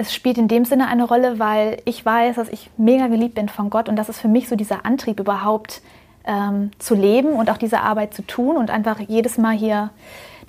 [0.00, 3.48] Es spielt in dem Sinne eine Rolle, weil ich weiß, dass ich mega geliebt bin
[3.48, 5.82] von Gott und das ist für mich so dieser Antrieb überhaupt
[6.24, 9.90] ähm, zu leben und auch diese Arbeit zu tun und einfach jedes Mal hier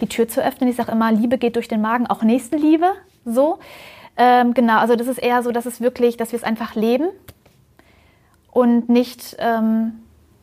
[0.02, 0.70] die Tür zu öffnen.
[0.70, 2.92] Ich sage immer, Liebe geht durch den Magen, auch Nächstenliebe,
[3.26, 3.58] so.
[4.18, 7.08] Ähm, genau, also das ist eher so, dass es wirklich, dass wir es einfach leben
[8.52, 9.94] und nicht ähm,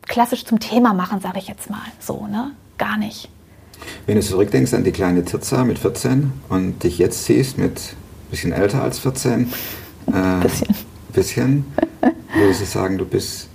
[0.01, 2.51] klassisch zum Thema machen, sage ich jetzt mal, so, ne?
[2.77, 3.29] Gar nicht.
[4.05, 7.95] Wenn du zurückdenkst an die kleine Tirza mit 14 und dich jetzt siehst mit
[8.29, 9.51] bisschen älter als 14.
[10.07, 10.75] Äh, bisschen.
[11.13, 11.65] Bisschen.
[12.35, 13.49] Würdest du sagen, du bist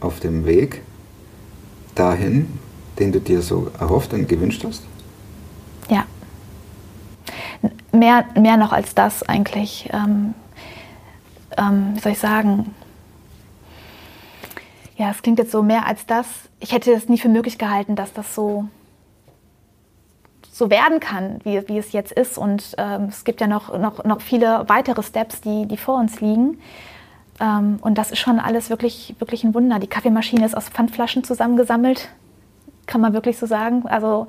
[0.00, 0.82] auf dem Weg
[1.94, 2.58] dahin,
[2.98, 4.82] den du dir so erhofft und gewünscht hast?
[5.88, 6.04] Ja.
[7.92, 9.88] Mehr, mehr noch als das eigentlich.
[9.92, 10.34] Ähm,
[11.56, 12.74] ähm, wie soll ich sagen?
[14.96, 16.26] Ja, es klingt jetzt so mehr als das.
[16.60, 18.66] Ich hätte es nie für möglich gehalten, dass das so
[20.52, 22.36] so werden kann, wie, wie es jetzt ist.
[22.36, 26.20] Und ähm, es gibt ja noch, noch, noch viele weitere Steps, die, die vor uns
[26.20, 26.60] liegen.
[27.40, 29.78] Ähm, und das ist schon alles wirklich, wirklich ein Wunder.
[29.78, 32.10] Die Kaffeemaschine ist aus Pfandflaschen zusammengesammelt,
[32.86, 33.86] kann man wirklich so sagen.
[33.86, 34.26] Also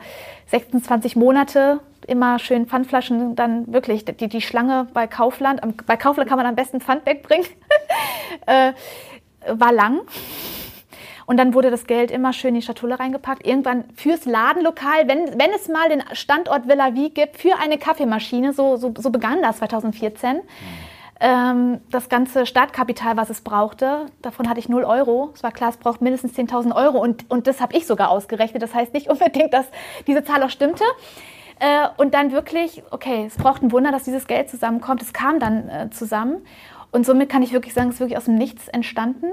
[0.47, 5.61] 26 Monate immer schön Pfandflaschen, dann wirklich die, die Schlange bei Kaufland.
[5.85, 7.47] Bei Kaufland kann man am besten Pfand wegbringen.
[8.45, 8.71] äh,
[9.47, 9.99] war lang.
[11.25, 13.45] Und dann wurde das Geld immer schön in die Schatulle reingepackt.
[13.45, 18.53] Irgendwann fürs Ladenlokal, wenn, wenn es mal den Standort Villa Wie gibt, für eine Kaffeemaschine,
[18.53, 20.41] so, so, so begann das 2014.
[21.19, 25.31] Ähm, das ganze Startkapital, was es brauchte, davon hatte ich 0 Euro.
[25.33, 28.61] Es war klar, es braucht mindestens 10.000 Euro und, und das habe ich sogar ausgerechnet.
[28.61, 29.65] Das heißt nicht unbedingt, dass
[30.07, 30.83] diese Zahl auch stimmte.
[31.59, 35.01] Äh, und dann wirklich, okay, es braucht ein Wunder, dass dieses Geld zusammenkommt.
[35.01, 36.45] Es kam dann äh, zusammen.
[36.91, 39.27] Und somit kann ich wirklich sagen, es ist wirklich aus dem Nichts entstanden.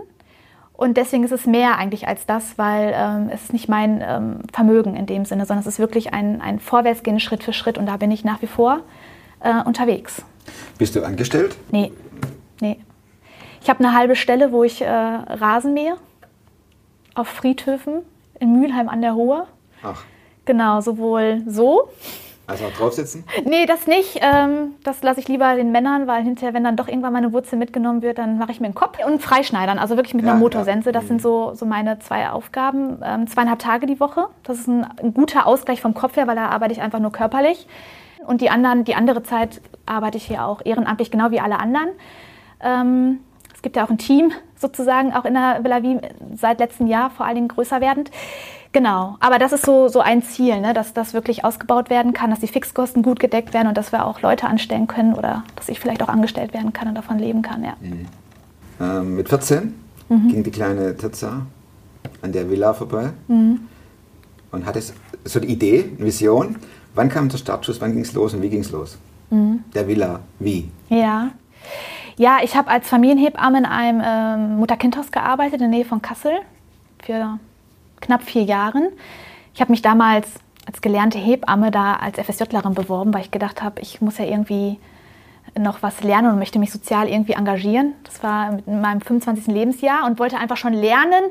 [0.80, 4.38] Und deswegen ist es mehr eigentlich als das, weil ähm, es ist nicht mein ähm,
[4.50, 7.84] Vermögen in dem Sinne, sondern es ist wirklich ein, ein Vorwärtsgehen Schritt für Schritt und
[7.84, 8.80] da bin ich nach wie vor
[9.40, 10.22] äh, unterwegs.
[10.78, 11.54] Bist du angestellt?
[11.70, 11.92] Nee,
[12.62, 12.80] nee.
[13.60, 15.96] Ich habe eine halbe Stelle, wo ich äh, Rasen mähe
[17.14, 18.00] auf Friedhöfen
[18.38, 19.46] in Mülheim an der Hohe.
[19.82, 20.02] Ach.
[20.46, 21.90] Genau, sowohl so
[22.50, 23.24] also auch drauf sitzen?
[23.44, 24.18] Nee, das nicht.
[24.20, 27.58] Ähm, das lasse ich lieber den Männern, weil hinterher, wenn dann doch irgendwann meine Wurzel
[27.58, 28.98] mitgenommen wird, dann mache ich mir einen Kopf.
[29.04, 30.92] Und Freischneidern, also wirklich mit ja, einer Motorsense.
[30.92, 31.22] Das sind mhm.
[31.22, 33.00] so, so meine zwei Aufgaben.
[33.04, 34.26] Ähm, zweieinhalb Tage die Woche.
[34.42, 37.12] Das ist ein, ein guter Ausgleich vom Kopf her, weil da arbeite ich einfach nur
[37.12, 37.66] körperlich.
[38.26, 41.88] Und die, anderen, die andere Zeit arbeite ich hier auch ehrenamtlich, genau wie alle anderen.
[42.62, 43.20] Ähm,
[43.54, 46.00] es gibt ja auch ein Team sozusagen, auch in der Villa Wien
[46.36, 48.10] seit letztem Jahr, vor allen Dingen größer werdend.
[48.72, 50.72] Genau, aber das ist so, so ein Ziel, ne?
[50.72, 54.06] dass das wirklich ausgebaut werden kann, dass die Fixkosten gut gedeckt werden und dass wir
[54.06, 57.42] auch Leute anstellen können oder dass ich vielleicht auch angestellt werden kann und davon leben
[57.42, 57.64] kann.
[57.64, 57.74] Ja.
[57.80, 58.06] Mhm.
[58.80, 59.74] Ähm, mit 14
[60.08, 60.28] mhm.
[60.28, 61.46] ging die kleine Tirza
[62.22, 63.60] an der Villa vorbei mhm.
[64.52, 64.80] und hatte
[65.24, 66.56] so die Idee, eine Vision.
[66.94, 68.98] Wann kam der Startschuss, wann ging es los und wie ging es los?
[69.30, 69.64] Mhm.
[69.74, 70.70] Der Villa, wie?
[70.88, 71.30] Ja.
[72.16, 76.32] Ja, ich habe als Familienhebamme in einem ähm, Mutter-Kind-Haus gearbeitet in der Nähe von Kassel
[77.02, 77.38] für
[78.00, 78.88] knapp vier Jahren.
[79.54, 80.28] Ich habe mich damals
[80.66, 84.78] als gelernte Hebamme da als FSJlerin beworben, weil ich gedacht habe, ich muss ja irgendwie
[85.58, 87.94] noch was lernen und möchte mich sozial irgendwie engagieren.
[88.04, 89.46] Das war in meinem 25.
[89.46, 91.22] Lebensjahr und wollte einfach schon lernen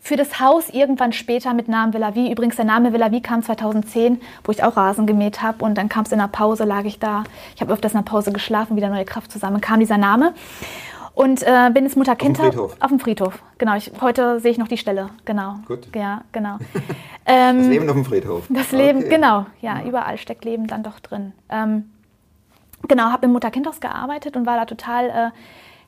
[0.00, 2.30] für das Haus irgendwann später mit Namen Villa Vie.
[2.30, 5.88] Übrigens, der Name Villa Vie kam 2010, wo ich auch Rasen gemäht habe und dann
[5.88, 7.24] kam es in der Pause, lag ich da.
[7.54, 10.34] Ich habe öfters in der Pause geschlafen, wieder neue Kraft zusammen, kam dieser Name.
[11.14, 12.76] Und äh, bin ins Mutter-Kind auf, dem Friedhof.
[12.78, 13.42] auf dem Friedhof.
[13.58, 15.10] Genau, ich, heute sehe ich noch die Stelle.
[15.24, 15.56] Genau.
[15.66, 15.88] Gut.
[15.92, 16.58] Ja, genau.
[17.26, 18.44] ähm, das Leben auf dem Friedhof.
[18.48, 19.08] Das Leben, okay.
[19.08, 19.46] genau.
[19.60, 21.32] Ja, ja, überall steckt Leben dann doch drin.
[21.48, 21.90] Ähm,
[22.86, 25.30] genau, habe im Mutter-Kind-Haus gearbeitet und war da total äh,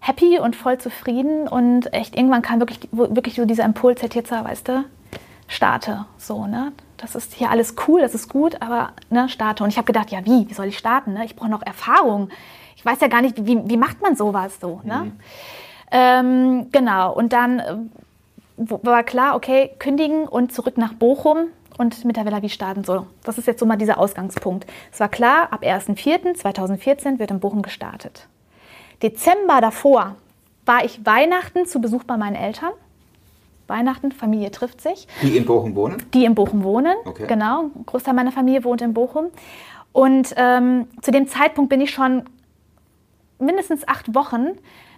[0.01, 1.47] happy und voll zufrieden.
[1.47, 4.85] Und echt, irgendwann kam wirklich, wirklich so dieser Impuls, Herr Tirza, weißt du,
[5.47, 6.07] starte.
[6.19, 6.73] So, ne?
[6.97, 9.65] Das ist hier alles cool, das ist gut, aber ne, starte.
[9.65, 10.49] Und ich habe gedacht, ja, wie?
[10.49, 11.15] Wie soll ich starten?
[11.15, 11.25] Ne?
[11.25, 12.31] Ich brauche noch Erfahrung
[12.81, 14.81] ich weiß ja gar nicht, wie, wie macht man sowas so.
[14.85, 15.05] Ne?
[15.05, 15.13] Mhm.
[15.91, 17.75] Ähm, genau, und dann äh,
[18.57, 22.85] war klar, okay, kündigen und zurück nach Bochum und mit der Villa wie starten.
[22.85, 24.67] So, das ist jetzt so mal dieser Ausgangspunkt.
[24.93, 28.27] Es war klar, ab 1.4.2014 wird in Bochum gestartet.
[29.03, 30.17] Dezember davor
[30.67, 32.73] war ich Weihnachten zu Besuch bei meinen Eltern.
[33.67, 35.07] Weihnachten, Familie trifft sich.
[35.23, 36.03] Die in Bochum wohnen?
[36.13, 37.27] Die in Bochum wohnen, okay.
[37.27, 37.71] genau.
[37.75, 39.27] Ein Großteil meiner Familie wohnt in Bochum.
[39.93, 42.25] Und ähm, zu dem Zeitpunkt bin ich schon
[43.39, 44.49] mindestens acht Wochen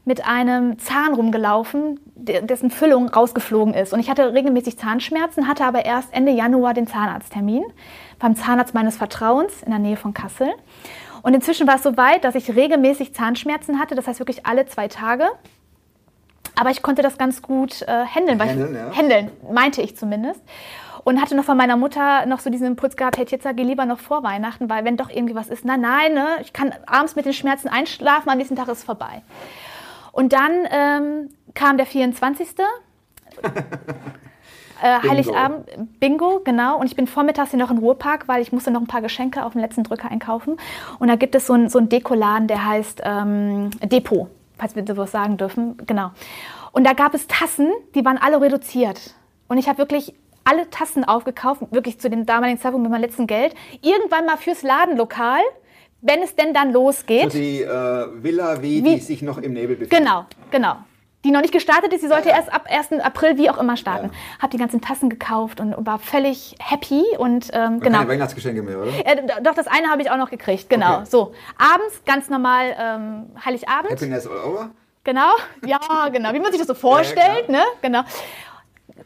[0.04, 3.92] mit einem Zahn rumgelaufen, dessen Füllung rausgeflogen ist.
[3.92, 7.64] Und ich hatte regelmäßig Zahnschmerzen, hatte aber erst Ende Januar den Zahnarzttermin
[8.18, 10.48] beim Zahnarzt meines Vertrauens in der Nähe von Kassel.
[11.22, 14.66] Und inzwischen war es so weit, dass ich regelmäßig Zahnschmerzen hatte, das heißt wirklich alle
[14.66, 15.26] zwei Tage.
[16.56, 18.92] Aber ich konnte das ganz gut äh, handeln, handeln, ja.
[18.94, 20.40] handeln, meinte ich zumindest.
[21.04, 23.86] Und hatte noch von meiner Mutter noch so diesen Impuls gehabt, hey, jetzt geh lieber
[23.86, 27.16] noch vor Weihnachten, weil wenn doch irgendwie was ist, nein, nein, ne, ich kann abends
[27.16, 29.22] mit den Schmerzen einschlafen, am nächsten Tag ist es vorbei.
[30.12, 32.48] Und dann ähm, kam der 24.
[34.82, 35.10] Äh, Bingo.
[35.10, 36.80] Heiligabend, Bingo, genau.
[36.80, 39.44] Und ich bin vormittags hier noch im Ruhrpark, weil ich musste noch ein paar Geschenke
[39.44, 40.56] auf dem letzten Drücker einkaufen.
[40.98, 45.12] Und da gibt es so einen so Dekoladen, der heißt ähm, Depot, falls wir sowas
[45.12, 45.76] sagen dürfen.
[45.86, 46.10] Genau.
[46.72, 49.14] Und da gab es Tassen, die waren alle reduziert.
[49.46, 53.28] Und ich habe wirklich alle Tassen aufgekauft, wirklich zu dem damaligen Zeitpunkt mit meinem letzten
[53.28, 53.54] Geld.
[53.82, 55.42] Irgendwann mal fürs Ladenlokal,
[56.02, 57.32] wenn es denn dann losgeht.
[57.32, 59.98] So die äh, Villa, wie, Wie- die sich noch im Nebel befindet.
[59.98, 60.76] Genau, genau.
[61.24, 62.40] Die noch nicht gestartet ist, sie sollte Ja, ja.
[62.40, 63.00] erst ab 1.
[63.00, 64.06] April wie auch immer starten.
[64.06, 64.12] Ja.
[64.42, 67.98] Hab die ganzen Tassen gekauft und war völlig happy und ähm, genau.
[67.98, 68.90] Keine Weihnachtsgeschenke mehr, oder?
[69.06, 70.96] Äh, doch, das eine habe ich auch noch gekriegt, genau.
[70.96, 71.06] Okay.
[71.06, 73.92] So, abends, ganz normal, ähm, Heiligabend.
[73.92, 74.70] Happiness all over?
[75.04, 75.30] Genau,
[75.64, 75.78] ja,
[76.12, 76.32] genau.
[76.32, 77.60] Wie man sich das so vorstellt, klar.
[77.60, 77.64] ne?
[77.82, 78.00] Genau.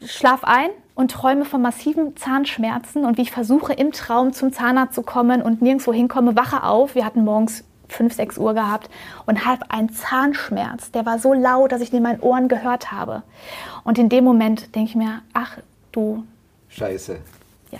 [0.05, 4.95] Schlaf ein und träume von massiven Zahnschmerzen und wie ich versuche, im Traum zum Zahnarzt
[4.95, 6.95] zu kommen und nirgendwo hinkomme, wache auf.
[6.95, 8.89] Wir hatten morgens 5, 6 Uhr gehabt
[9.27, 10.89] und habe einen Zahnschmerz.
[10.91, 13.21] Der war so laut, dass ich den in meinen Ohren gehört habe.
[13.83, 15.59] Und in dem Moment denke ich mir, ach
[15.91, 16.23] du
[16.67, 17.19] Scheiße.
[17.71, 17.79] ja.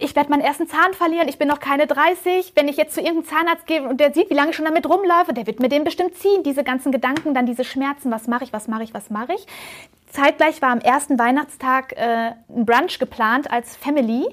[0.00, 2.52] Ich werde meinen ersten Zahn verlieren, ich bin noch keine 30.
[2.54, 4.88] Wenn ich jetzt zu irgendeinem Zahnarzt gehe und der sieht, wie lange ich schon damit
[4.88, 6.44] rumläufe, der wird mir den bestimmt ziehen.
[6.44, 9.46] Diese ganzen Gedanken, dann diese Schmerzen, was mache ich, was mache ich, was mache ich.
[10.10, 14.26] Zeitgleich war am ersten Weihnachtstag äh, ein Brunch geplant als Family.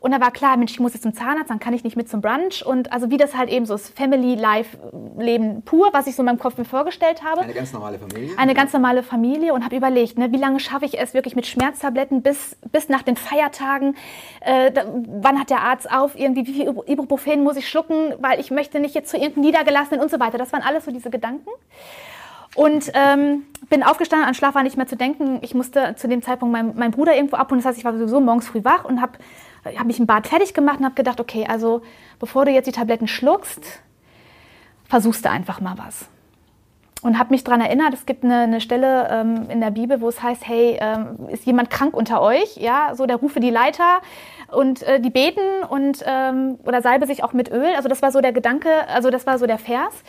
[0.00, 2.08] Und da war klar, Mensch, ich muss jetzt zum Zahnarzt, dann kann ich nicht mit
[2.08, 2.64] zum Brunch.
[2.64, 6.38] Und also wie das halt eben so ist, Family-Life-Leben pur, was ich so in meinem
[6.38, 8.38] Kopf mir vorgestellt habe Eine ganz normale Familie.
[8.38, 11.46] eine ganz normale Familie und habe überlegt, ne, wie lange schaffe ich es wirklich mit
[11.46, 13.96] Schmerztabletten bis, bis nach den Feiertagen?
[14.40, 14.84] Äh, da,
[15.22, 16.16] wann hat der Arzt auf?
[16.16, 18.14] Irgendwie, wie viel Ibuprofen muss ich schlucken?
[18.20, 20.38] Weil ich möchte nicht jetzt zu irgendeinem Niedergelassenen und so weiter.
[20.38, 21.50] Das waren alles so diese Gedanken.
[22.56, 25.38] Und ähm, bin aufgestanden, an Schlaf war nicht mehr zu denken.
[25.42, 27.60] Ich musste zu dem Zeitpunkt meinen mein Bruder irgendwo abholen.
[27.60, 29.18] Das heißt, ich war sowieso morgens früh wach und habe
[29.76, 31.82] hab mich im Bad fertig gemacht und habe gedacht, okay, also
[32.18, 33.82] bevor du jetzt die Tabletten schluckst,
[34.88, 36.08] versuchst du einfach mal was
[37.06, 40.08] und habe mich daran erinnert, es gibt eine, eine Stelle ähm, in der Bibel, wo
[40.08, 42.56] es heißt, hey, ähm, ist jemand krank unter euch?
[42.56, 44.00] Ja, so der rufe die Leiter
[44.50, 47.74] und äh, die beten und ähm, oder salbe sich auch mit Öl.
[47.76, 50.02] Also das war so der Gedanke, also das war so der Vers.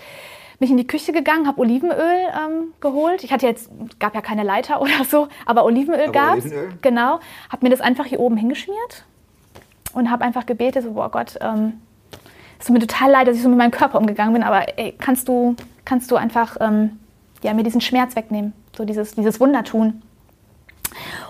[0.60, 1.98] Bin ich in die Küche gegangen, habe Olivenöl
[2.34, 3.24] ähm, geholt.
[3.24, 6.46] Ich hatte jetzt, gab ja keine Leiter oder so, aber Olivenöl gab's.
[6.46, 6.70] Olivenöl?
[6.82, 9.06] Genau, habe mir das einfach hier oben hingeschmiert
[9.94, 11.82] und habe einfach gebetet, so, boah Gott, ähm,
[12.60, 14.96] es tut mir total leid, dass ich so mit meinem Körper umgegangen bin, aber ey,
[14.98, 17.00] kannst du, kannst du einfach ähm,
[17.44, 20.02] ja, mir diesen Schmerz wegnehmen, so dieses, dieses Wunder tun.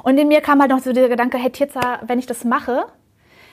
[0.04, 2.86] Und in mir kam halt noch so der Gedanke, hey Tirza, wenn ich das mache,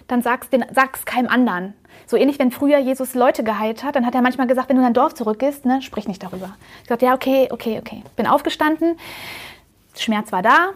[0.08, 1.74] dann sag's, den, sag's keinem anderen.
[2.06, 4.82] So ähnlich, wenn früher Jesus Leute geheilt hat, dann hat er manchmal gesagt, wenn du
[4.82, 6.56] in dein Dorf zurückgehst, ne, sprich nicht darüber.
[6.82, 8.02] Ich sagte, ja, okay, okay, okay.
[8.16, 8.96] Bin aufgestanden,
[9.96, 10.70] Schmerz war da,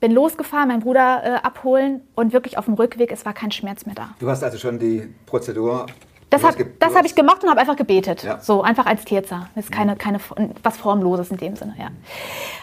[0.00, 3.84] bin losgefahren, meinen Bruder äh, abholen und wirklich auf dem Rückweg, es war kein Schmerz
[3.84, 4.14] mehr da.
[4.18, 5.86] Du hast also schon die Prozedur.
[6.30, 8.22] Das habe hab ich gemacht und habe einfach gebetet.
[8.22, 8.38] Ja.
[8.38, 9.48] So, einfach als Tierzer.
[9.56, 10.20] Das ist keine, keine,
[10.62, 11.88] was Formloses in dem Sinne, ja.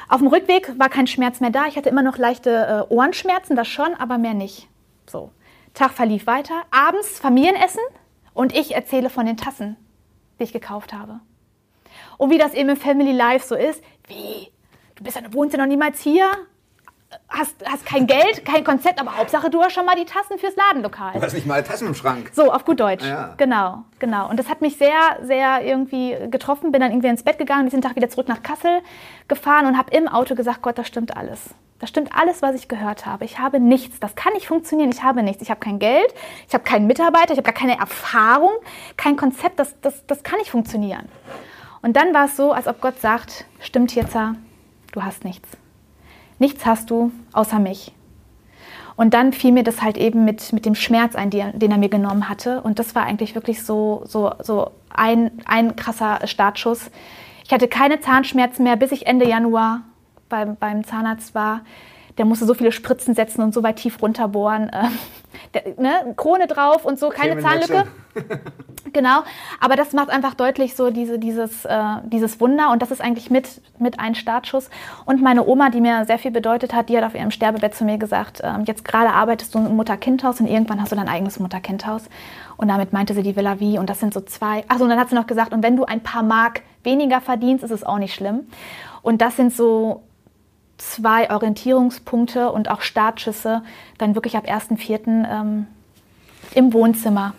[0.08, 1.67] Auf dem Rückweg war kein Schmerz mehr da.
[1.67, 4.69] Ich hatte immer noch leichte äh, Ohrenschmerzen, das schon, aber mehr nicht.
[5.06, 5.32] So.
[5.77, 6.63] Tag verlief weiter.
[6.71, 7.83] Abends Familienessen
[8.33, 9.77] und ich erzähle von den Tassen,
[10.39, 11.19] die ich gekauft habe.
[12.17, 13.83] Und wie das eben im Family Life so ist.
[14.07, 14.51] Wie?
[14.95, 16.31] Du bist ja, wohnst ja noch niemals hier?
[17.29, 20.55] Hast, hast kein Geld, kein Konzept, aber Hauptsache du hast schon mal die Tassen fürs
[20.55, 21.13] Ladenlokal.
[21.13, 22.31] Du hast nicht mal Tassen im Schrank.
[22.33, 23.05] So, auf gut Deutsch.
[23.05, 23.35] Ja.
[23.37, 24.29] Genau, genau.
[24.29, 26.71] Und das hat mich sehr, sehr irgendwie getroffen.
[26.71, 28.81] Bin dann irgendwie ins Bett gegangen, diesen Tag wieder zurück nach Kassel
[29.27, 31.53] gefahren und habe im Auto gesagt, Gott, das stimmt alles.
[31.79, 33.25] Das stimmt alles, was ich gehört habe.
[33.25, 33.99] Ich habe nichts.
[33.99, 34.89] Das kann nicht funktionieren.
[34.91, 35.43] Ich habe nichts.
[35.43, 36.13] Ich habe kein Geld.
[36.47, 37.33] Ich habe keinen Mitarbeiter.
[37.33, 38.51] Ich habe gar keine Erfahrung.
[38.95, 39.59] Kein Konzept.
[39.59, 41.07] Das, das, das kann nicht funktionieren.
[41.83, 45.49] Und dann war es so, als ob Gott sagt, stimmt jetzt, du hast nichts.
[46.39, 47.93] Nichts hast du außer mich.
[48.95, 51.89] Und dann fiel mir das halt eben mit, mit dem Schmerz ein, den er mir
[51.89, 52.61] genommen hatte.
[52.61, 56.89] Und das war eigentlich wirklich so, so, so ein, ein krasser Startschuss.
[57.45, 59.81] Ich hatte keine Zahnschmerzen mehr, bis ich Ende Januar
[60.29, 61.61] beim, beim Zahnarzt war.
[62.17, 64.71] Der musste so viele Spritzen setzen und so weit tief runterbohren.
[64.83, 64.97] Ähm,
[65.53, 67.39] der, ne, Krone drauf und so, keine.
[67.39, 67.85] Zahnlücke.
[68.93, 69.19] Genau,
[69.59, 73.29] aber das macht einfach deutlich so diese, dieses, äh, dieses Wunder und das ist eigentlich
[73.29, 74.69] mit, mit ein Startschuss.
[75.05, 77.85] Und meine Oma, die mir sehr viel bedeutet hat, die hat auf ihrem Sterbebett zu
[77.85, 81.39] mir gesagt, ähm, jetzt gerade arbeitest du im Mutter-Kind-Haus und irgendwann hast du dein eigenes
[81.39, 82.03] Mutter-Kind-Haus.
[82.55, 84.63] Und damit meinte sie die Villa Vie und das sind so zwei.
[84.67, 87.63] Achso, und dann hat sie noch gesagt, und wenn du ein paar Mark weniger verdienst,
[87.63, 88.47] ist es auch nicht schlimm.
[89.03, 90.06] Und das sind so
[90.77, 93.63] zwei Orientierungspunkte und auch Startschüsse,
[93.97, 95.25] dann wirklich ab 1.4.
[95.29, 95.67] Ähm,
[96.53, 97.33] im Wohnzimmer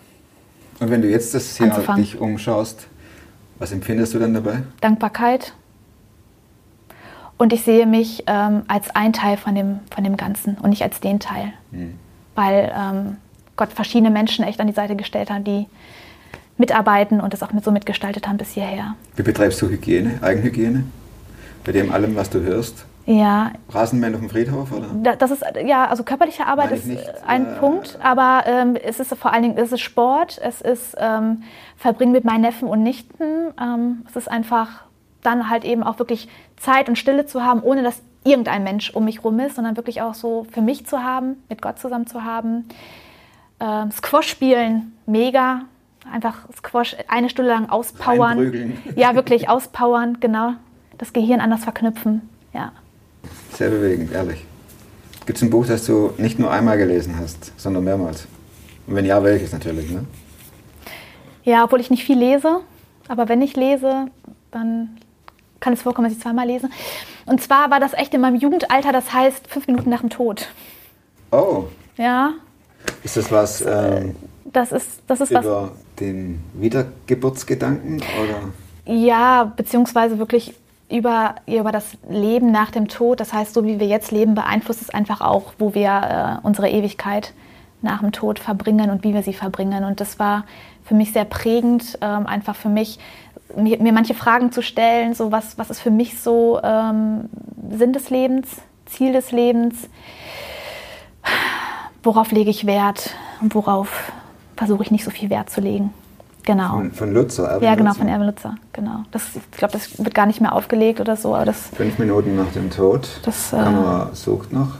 [0.80, 2.02] Und wenn du jetzt das hier Anzufangen.
[2.02, 2.86] dich umschaust,
[3.58, 4.62] was empfindest du dann dabei?
[4.80, 5.54] Dankbarkeit.
[7.36, 10.82] Und ich sehe mich ähm, als ein Teil von dem, von dem Ganzen und nicht
[10.82, 11.52] als den Teil.
[12.34, 13.16] weil ähm,
[13.56, 15.66] Gott verschiedene Menschen echt an die Seite gestellt hat, die
[16.56, 18.94] mitarbeiten und das auch mit so mitgestaltet haben bis hierher.
[19.16, 20.84] Wie betreibst du Hygiene, Eigenhygiene?
[21.64, 22.84] Bei dem allem, was du hörst?
[23.10, 24.88] Ja, Rasenmähen auf dem Friedhof, oder?
[25.02, 29.00] da- das ist ja also körperliche Arbeit ist nicht, ein äh, Punkt, aber ähm, es
[29.00, 31.42] ist vor allen Dingen es ist Sport, es ist ähm,
[31.78, 33.24] Verbringen mit meinen Neffen und Nichten,
[33.58, 34.82] ähm, es ist einfach
[35.22, 39.06] dann halt eben auch wirklich Zeit und Stille zu haben, ohne dass irgendein Mensch um
[39.06, 42.24] mich rum ist, sondern wirklich auch so für mich zu haben, mit Gott zusammen zu
[42.24, 42.68] haben.
[43.58, 45.62] Ähm, Squash spielen, mega.
[46.12, 48.38] Einfach Squash eine Stunde lang auspowern.
[48.96, 50.52] Ja, wirklich auspowern, genau.
[50.98, 52.28] Das Gehirn anders verknüpfen.
[52.52, 52.72] Ja.
[53.54, 54.44] Sehr bewegend, ehrlich.
[55.26, 58.26] Gibt es ein Buch, das du nicht nur einmal gelesen hast, sondern mehrmals?
[58.86, 60.04] Und wenn ja, welches natürlich, ne?
[61.44, 62.60] Ja, obwohl ich nicht viel lese,
[63.08, 64.06] aber wenn ich lese,
[64.50, 64.98] dann
[65.60, 66.68] kann es vorkommen, dass ich zweimal lese.
[67.26, 70.48] Und zwar war das echt in meinem Jugendalter, das heißt fünf Minuten nach dem Tod.
[71.30, 71.64] Oh,
[71.96, 72.34] Ja,
[73.02, 74.14] ist das was ähm,
[74.52, 75.44] das ist, das ist was.
[75.44, 77.96] über den Wiedergeburtsgedanken?
[77.96, 78.94] Oder?
[78.94, 80.54] Ja, beziehungsweise wirklich
[80.90, 83.20] über, über das Leben nach dem Tod.
[83.20, 86.68] Das heißt, so wie wir jetzt leben, beeinflusst es einfach auch, wo wir äh, unsere
[86.70, 87.32] Ewigkeit
[87.82, 89.84] nach dem Tod verbringen und wie wir sie verbringen.
[89.84, 90.44] Und das war
[90.84, 92.98] für mich sehr prägend, ähm, einfach für mich,
[93.54, 97.28] mir, mir manche Fragen zu stellen, so was, was ist für mich so ähm,
[97.70, 98.48] Sinn des Lebens,
[98.86, 99.88] Ziel des Lebens,
[102.02, 104.12] worauf lege ich Wert und worauf
[104.56, 105.92] versuche ich nicht so viel Wert zu legen.
[106.48, 106.70] Genau.
[106.70, 107.98] Von, von Lutzer, Erwin Ja, genau, Lutzer.
[108.00, 108.54] von Erwin Lutzer.
[108.72, 109.02] Genau.
[109.10, 112.36] Das, ich glaube, das wird gar nicht mehr aufgelegt oder so, aber das, Fünf Minuten
[112.36, 113.06] nach dem Tod.
[113.22, 114.76] Das, Die äh, Kamera sucht noch.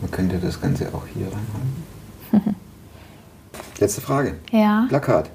[0.00, 2.54] Man könnte das Ganze auch hier reinhalten.
[3.80, 4.34] Letzte Frage.
[4.52, 5.28] ja, Plakat.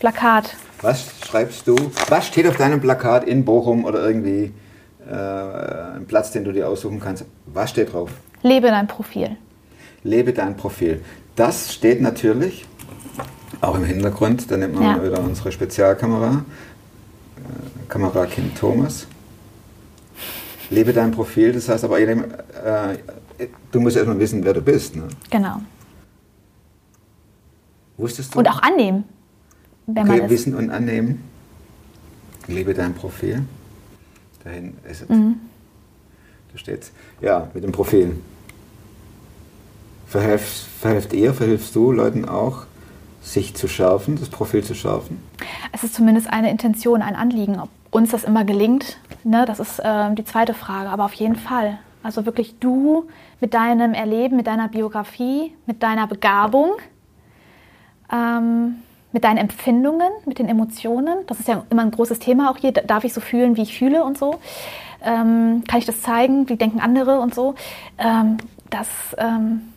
[0.00, 0.56] Plakat.
[0.80, 1.76] Was schreibst du?
[2.08, 4.54] Was steht auf deinem Plakat in Bochum oder irgendwie
[5.06, 5.12] äh,
[5.96, 7.26] ein Platz, den du dir aussuchen kannst?
[7.44, 8.10] Was steht drauf?
[8.40, 9.36] Lebe dein Profil.
[10.04, 11.04] Lebe dein Profil.
[11.34, 12.64] Das steht natürlich
[13.60, 14.50] auch im Hintergrund.
[14.50, 15.04] Da nimmt man Ja.
[15.04, 16.44] wieder unsere Spezialkamera.
[17.36, 19.06] Äh, Kamera Kind Thomas.
[20.70, 21.52] Lebe dein Profil.
[21.52, 22.96] Das heißt aber, jedem, äh,
[23.70, 24.96] du musst erstmal wissen, wer du bist.
[24.96, 25.08] Ne?
[25.30, 25.60] Genau.
[27.96, 28.38] Wusstest du?
[28.40, 29.04] Und auch annehmen,
[29.86, 30.30] wer man okay, ist.
[30.30, 31.22] Wissen und annehmen.
[32.46, 33.42] Lebe dein Profil.
[34.44, 35.08] Dahin ist es.
[35.08, 35.36] Mhm.
[36.52, 36.92] Da steht's.
[37.20, 38.16] Ja, mit dem Profil.
[40.06, 42.66] Verhelft, verhelft ihr, verhilfst du Leuten auch,
[43.26, 45.20] sich zu schärfen, das Profil zu schärfen?
[45.72, 47.60] Es ist zumindest eine Intention, ein Anliegen.
[47.60, 50.90] Ob uns das immer gelingt, ne, das ist ähm, die zweite Frage.
[50.90, 51.78] Aber auf jeden Fall.
[52.02, 53.08] Also wirklich du
[53.40, 56.70] mit deinem Erleben, mit deiner Biografie, mit deiner Begabung,
[58.12, 58.76] ähm,
[59.10, 61.18] mit deinen Empfindungen, mit den Emotionen.
[61.26, 62.70] Das ist ja immer ein großes Thema auch hier.
[62.72, 64.38] Darf ich so fühlen, wie ich fühle und so?
[65.02, 66.48] Ähm, kann ich das zeigen?
[66.48, 67.56] Wie denken andere und so?
[67.98, 68.36] Ähm,
[68.70, 69.72] das ähm,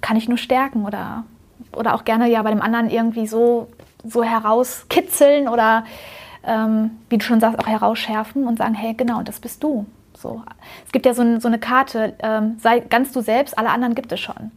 [0.00, 1.24] kann ich nur stärken oder,
[1.76, 3.68] oder auch gerne ja bei dem anderen irgendwie so,
[4.04, 5.84] so herauskitzeln oder
[6.44, 9.86] ähm, wie du schon sagst, auch herausschärfen und sagen, hey, genau, das bist du.
[10.16, 10.42] So.
[10.84, 14.12] Es gibt ja so, so eine Karte, ähm, sei ganz du selbst, alle anderen gibt
[14.12, 14.50] es schon.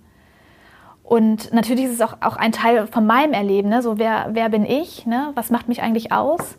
[1.03, 3.81] Und natürlich ist es auch, auch ein Teil von meinem Erleben, ne?
[3.81, 5.31] so wer, wer bin ich, ne?
[5.33, 6.55] was macht mich eigentlich aus?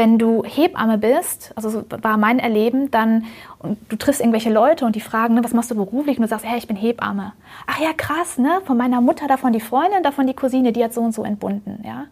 [0.00, 3.26] Wenn du Hebamme bist, also so war mein Erleben, dann
[3.58, 6.16] und du triffst irgendwelche Leute und die fragen, ne, was machst du beruflich?
[6.16, 7.34] Und du sagst, hey, ich bin Hebamme.
[7.66, 8.62] Ach ja, krass, ne?
[8.64, 11.82] von meiner Mutter, davon die Freundin, davon die Cousine, die hat so und so entbunden.
[11.84, 12.06] Ja?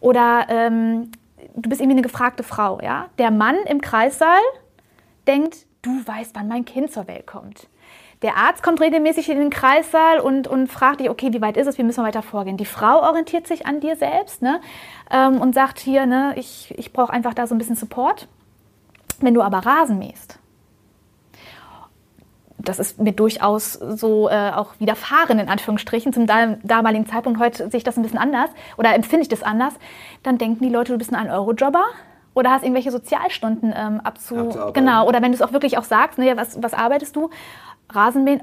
[0.00, 1.10] Oder ähm,
[1.56, 2.82] du bist irgendwie eine gefragte Frau.
[2.82, 3.06] Ja?
[3.16, 4.42] Der Mann im Kreissaal
[5.26, 7.66] denkt, du weißt, wann mein Kind zur Welt kommt.
[8.22, 11.66] Der Arzt kommt regelmäßig in den Kreissaal und, und fragt dich, okay, wie weit ist
[11.66, 12.56] es, wie müssen wir weiter vorgehen.
[12.56, 14.60] Die Frau orientiert sich an dir selbst ne,
[15.12, 18.26] ähm, und sagt hier, ne, ich, ich brauche einfach da so ein bisschen Support.
[19.20, 20.40] Wenn du aber Rasen mähst,
[22.58, 27.40] das ist mir durchaus so äh, auch widerfahren, in Anführungsstrichen, zum dam- damaligen Zeitpunkt.
[27.40, 29.74] Heute sehe ich das ein bisschen anders oder empfinde ich das anders.
[30.22, 31.84] Dann denken die Leute, du bist ein Euro-Jobber
[32.34, 34.50] oder hast irgendwelche Sozialstunden ähm, abzu...
[34.72, 37.30] Genau, oder wenn du es auch wirklich auch sagst, ne, was, was arbeitest du?
[37.90, 38.42] Rasenmähen?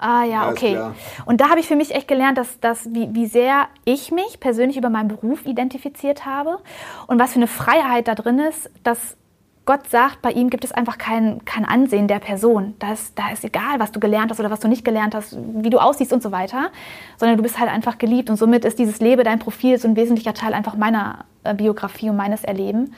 [0.00, 0.72] Ah ja, Alles okay.
[0.74, 0.94] klar.
[1.26, 4.40] Und da habe ich für mich echt gelernt, dass, dass wie, wie sehr ich mich
[4.40, 6.58] persönlich über meinen Beruf identifiziert habe
[7.06, 9.16] und was für eine Freiheit da drin ist, dass
[9.68, 12.72] Gott sagt, bei ihm gibt es einfach kein, kein Ansehen der Person.
[12.78, 15.36] Da ist, da ist egal, was du gelernt hast oder was du nicht gelernt hast,
[15.36, 16.70] wie du aussiehst und so weiter,
[17.18, 18.30] sondern du bist halt einfach geliebt.
[18.30, 22.08] Und somit ist dieses Lebe, dein Profil, so ein wesentlicher Teil einfach meiner äh, Biografie
[22.08, 22.94] und meines Erleben.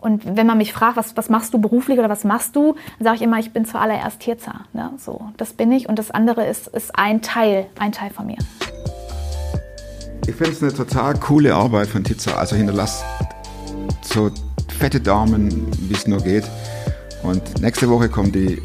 [0.00, 3.04] Und wenn man mich fragt, was, was machst du beruflich oder was machst du, dann
[3.04, 4.60] sage ich immer, ich bin zuallererst Tierzer.
[4.72, 4.90] Ne?
[4.98, 8.38] So, das bin ich und das andere ist, ist ein Teil, ein Teil von mir.
[10.26, 12.36] Ich finde es eine total coole Arbeit von Tizza.
[12.36, 13.04] Also hinterlasst
[14.02, 14.30] so
[14.78, 16.44] fette Daumen, wie es nur geht.
[17.22, 18.60] Und nächste Woche kommt die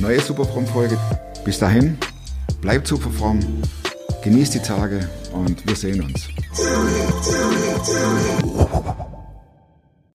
[0.00, 0.98] neue Superfrom-Folge.
[1.44, 1.98] Bis dahin,
[2.60, 3.40] bleibt super fromm,
[4.22, 6.28] genießt die Tage und wir sehen uns.